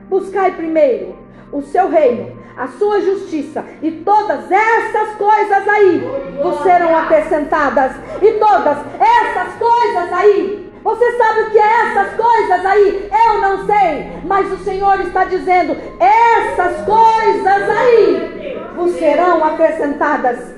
buscai 0.09 0.55
primeiro 0.55 1.17
o 1.51 1.61
seu 1.61 1.89
reino 1.89 2.40
a 2.57 2.67
sua 2.67 3.01
justiça, 3.01 3.63
e 3.81 3.91
todas 3.91 4.51
essas 4.51 5.15
coisas 5.15 5.67
aí 5.67 6.03
vos 6.41 6.61
serão 6.61 6.95
acrescentadas. 6.95 7.93
E 8.21 8.31
todas 8.33 8.77
essas 8.99 9.53
coisas 9.57 10.13
aí, 10.13 10.71
você 10.83 11.17
sabe 11.17 11.41
o 11.41 11.51
que 11.51 11.59
é 11.59 11.89
essas 11.89 12.15
coisas 12.15 12.65
aí? 12.65 13.09
Eu 13.27 13.41
não 13.41 13.65
sei, 13.65 14.11
mas 14.25 14.51
o 14.51 14.57
Senhor 14.63 14.99
está 15.01 15.25
dizendo: 15.25 15.75
essas 15.99 16.85
coisas 16.85 17.69
aí 17.69 18.59
vos 18.75 18.91
serão 18.93 19.43
acrescentadas. 19.43 20.55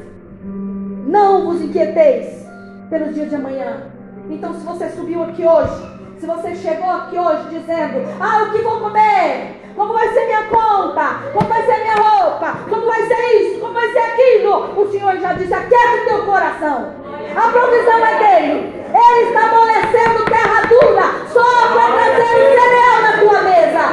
Não 1.08 1.46
vos 1.46 1.62
inquieteis 1.62 2.46
pelo 2.90 3.14
dia 3.14 3.26
de 3.26 3.36
amanhã. 3.36 3.92
Então, 4.30 4.54
se 4.54 4.66
você 4.66 4.90
subiu 4.90 5.24
aqui 5.24 5.46
hoje, 5.46 5.94
se 6.24 6.28
você 6.28 6.56
chegou 6.56 6.90
aqui 6.90 7.20
hoje 7.20 7.50
dizendo: 7.50 8.08
Ah, 8.18 8.44
o 8.44 8.52
que 8.52 8.62
vou 8.62 8.80
comer? 8.80 9.60
Como 9.76 9.92
vai 9.92 10.08
ser 10.08 10.26
minha 10.26 10.44
conta? 10.44 11.20
Como 11.34 11.50
vai 11.50 11.66
ser 11.66 11.80
minha 11.80 11.96
roupa? 11.96 12.60
Como 12.70 12.86
vai 12.86 13.06
ser 13.08 13.42
isso? 13.42 13.60
Como 13.60 13.74
vai 13.74 13.92
ser 13.92 14.00
aquilo? 14.00 14.82
O 14.82 14.90
Senhor 14.90 15.18
já 15.18 15.34
disse: 15.34 15.54
aquieta 15.54 16.02
o 16.02 16.06
teu 16.06 16.26
coração. 16.26 16.94
A 17.36 17.50
provisão 17.50 18.06
é 18.06 18.18
dele. 18.20 18.86
Ele 18.94 19.28
está 19.28 19.50
amolecendo 19.50 20.26
terra 20.26 20.62
dura 20.62 21.04
só 21.28 21.74
para 21.74 21.92
trazer 21.92 22.36
o 22.40 22.62
cereal 22.62 23.02
na 23.02 23.18
tua 23.20 23.42
mesa. 23.42 23.84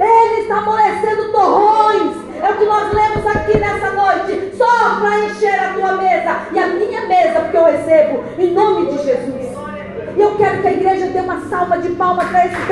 Ele 0.00 0.40
está 0.40 0.56
amolecendo 0.56 1.30
torrões. 1.30 2.16
É 2.42 2.50
o 2.50 2.56
que 2.56 2.64
nós 2.64 2.92
lemos 2.92 3.26
aqui 3.36 3.56
nessa 3.56 3.90
noite. 3.92 4.56
Só 4.56 4.98
para 4.98 5.26
encher 5.26 5.60
a 5.60 5.74
tua 5.74 5.92
mesa. 5.92 6.40
E 6.52 6.58
a 6.58 6.66
minha 6.66 7.02
mesa, 7.02 7.40
porque 7.42 7.56
eu 7.56 7.64
recebo 7.66 8.24
em 8.36 8.52
nome 8.52 8.86
de 8.86 9.04
Jesus. 9.04 9.57
E 10.18 10.20
eu 10.20 10.34
quero 10.34 10.60
que 10.60 10.66
a 10.66 10.72
igreja 10.72 11.06
dê 11.06 11.20
uma 11.20 11.40
salva 11.48 11.78
de 11.78 11.90
palmas 11.90 12.28
para 12.28 12.44
esse 12.44 12.56
Deus. 12.56 12.68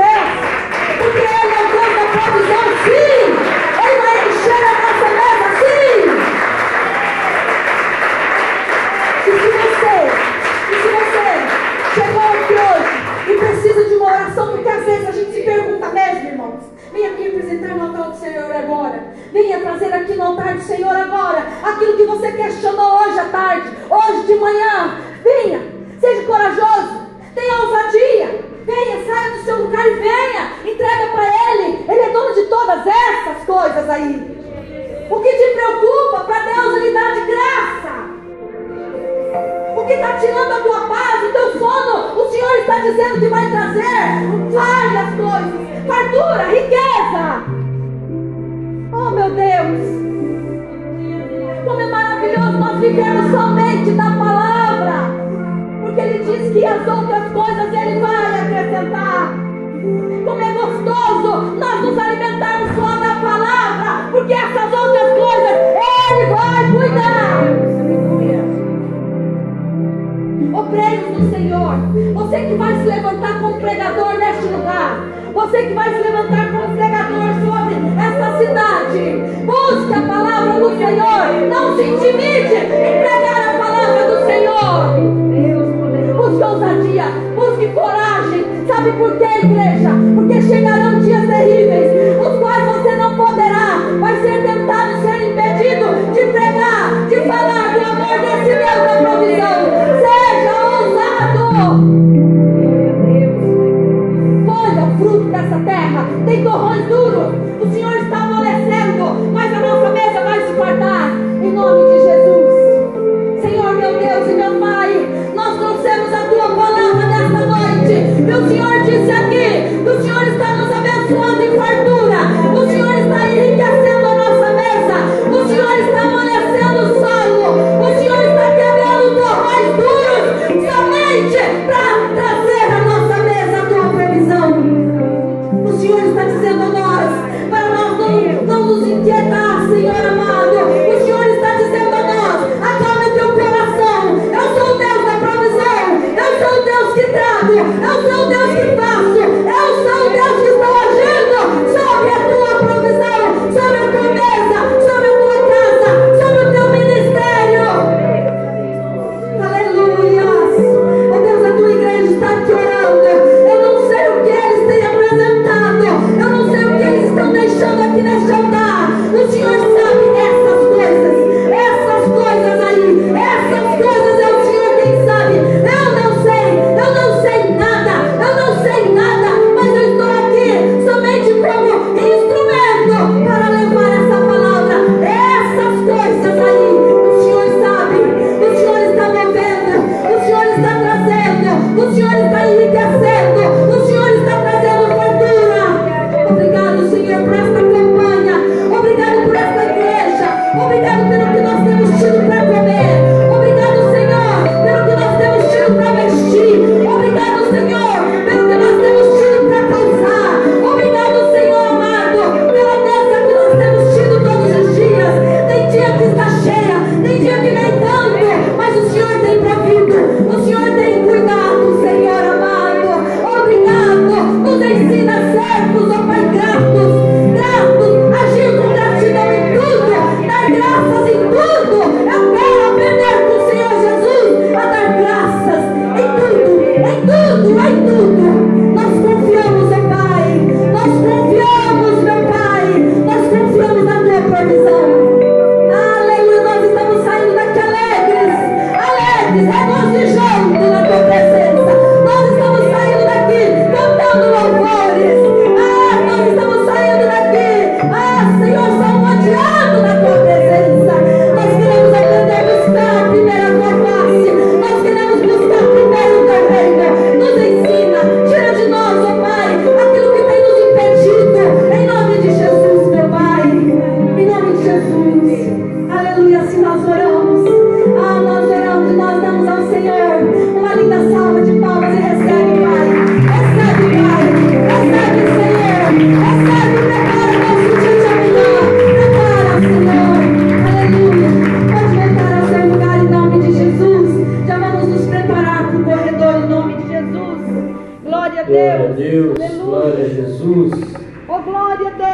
Porque 0.98 1.18
Ele 1.18 1.28
é 1.28 1.62
o 1.62 1.68
Deus 1.70 1.92
da 1.94 2.06
provisão, 2.10 2.66
sim. 2.82 3.22
Ele 3.84 3.98
vai 4.02 4.16
encher 4.26 4.62
a 4.66 4.74
nossa 4.82 5.08
mesa, 5.14 5.48
sim. 5.60 6.02
E 9.22 9.30
se 9.30 9.48
você, 9.62 9.96
e 10.72 10.76
se 10.82 10.88
você 10.88 11.26
chegou 11.94 12.26
aqui 12.34 12.54
hoje 12.54 12.94
e 13.30 13.32
precisa 13.38 13.82
de 13.84 13.94
uma 13.94 14.06
oração, 14.06 14.44
porque 14.50 14.68
às 14.68 14.84
vezes 14.84 15.08
a 15.08 15.12
gente 15.12 15.32
se 15.32 15.42
pergunta 15.42 15.88
mesmo, 15.90 16.26
irmãos. 16.26 16.64
Venha 16.92 17.10
aqui 17.10 17.28
apresentar 17.28 17.76
no 17.76 17.86
altar 17.86 18.10
do 18.10 18.16
Senhor 18.16 18.56
agora. 18.56 19.04
Venha 19.32 19.60
trazer 19.60 19.94
aqui 19.94 20.14
no 20.14 20.24
altar 20.24 20.54
do 20.54 20.62
Senhor 20.62 20.96
agora 20.96 21.44
aquilo 21.62 21.96
que 21.96 22.06
você 22.06 22.32
questionou 22.32 23.02
hoje 23.02 23.20
à 23.20 23.24
tarde, 23.26 23.70
hoje 23.88 24.26
de 24.26 24.34
manhã. 24.34 24.65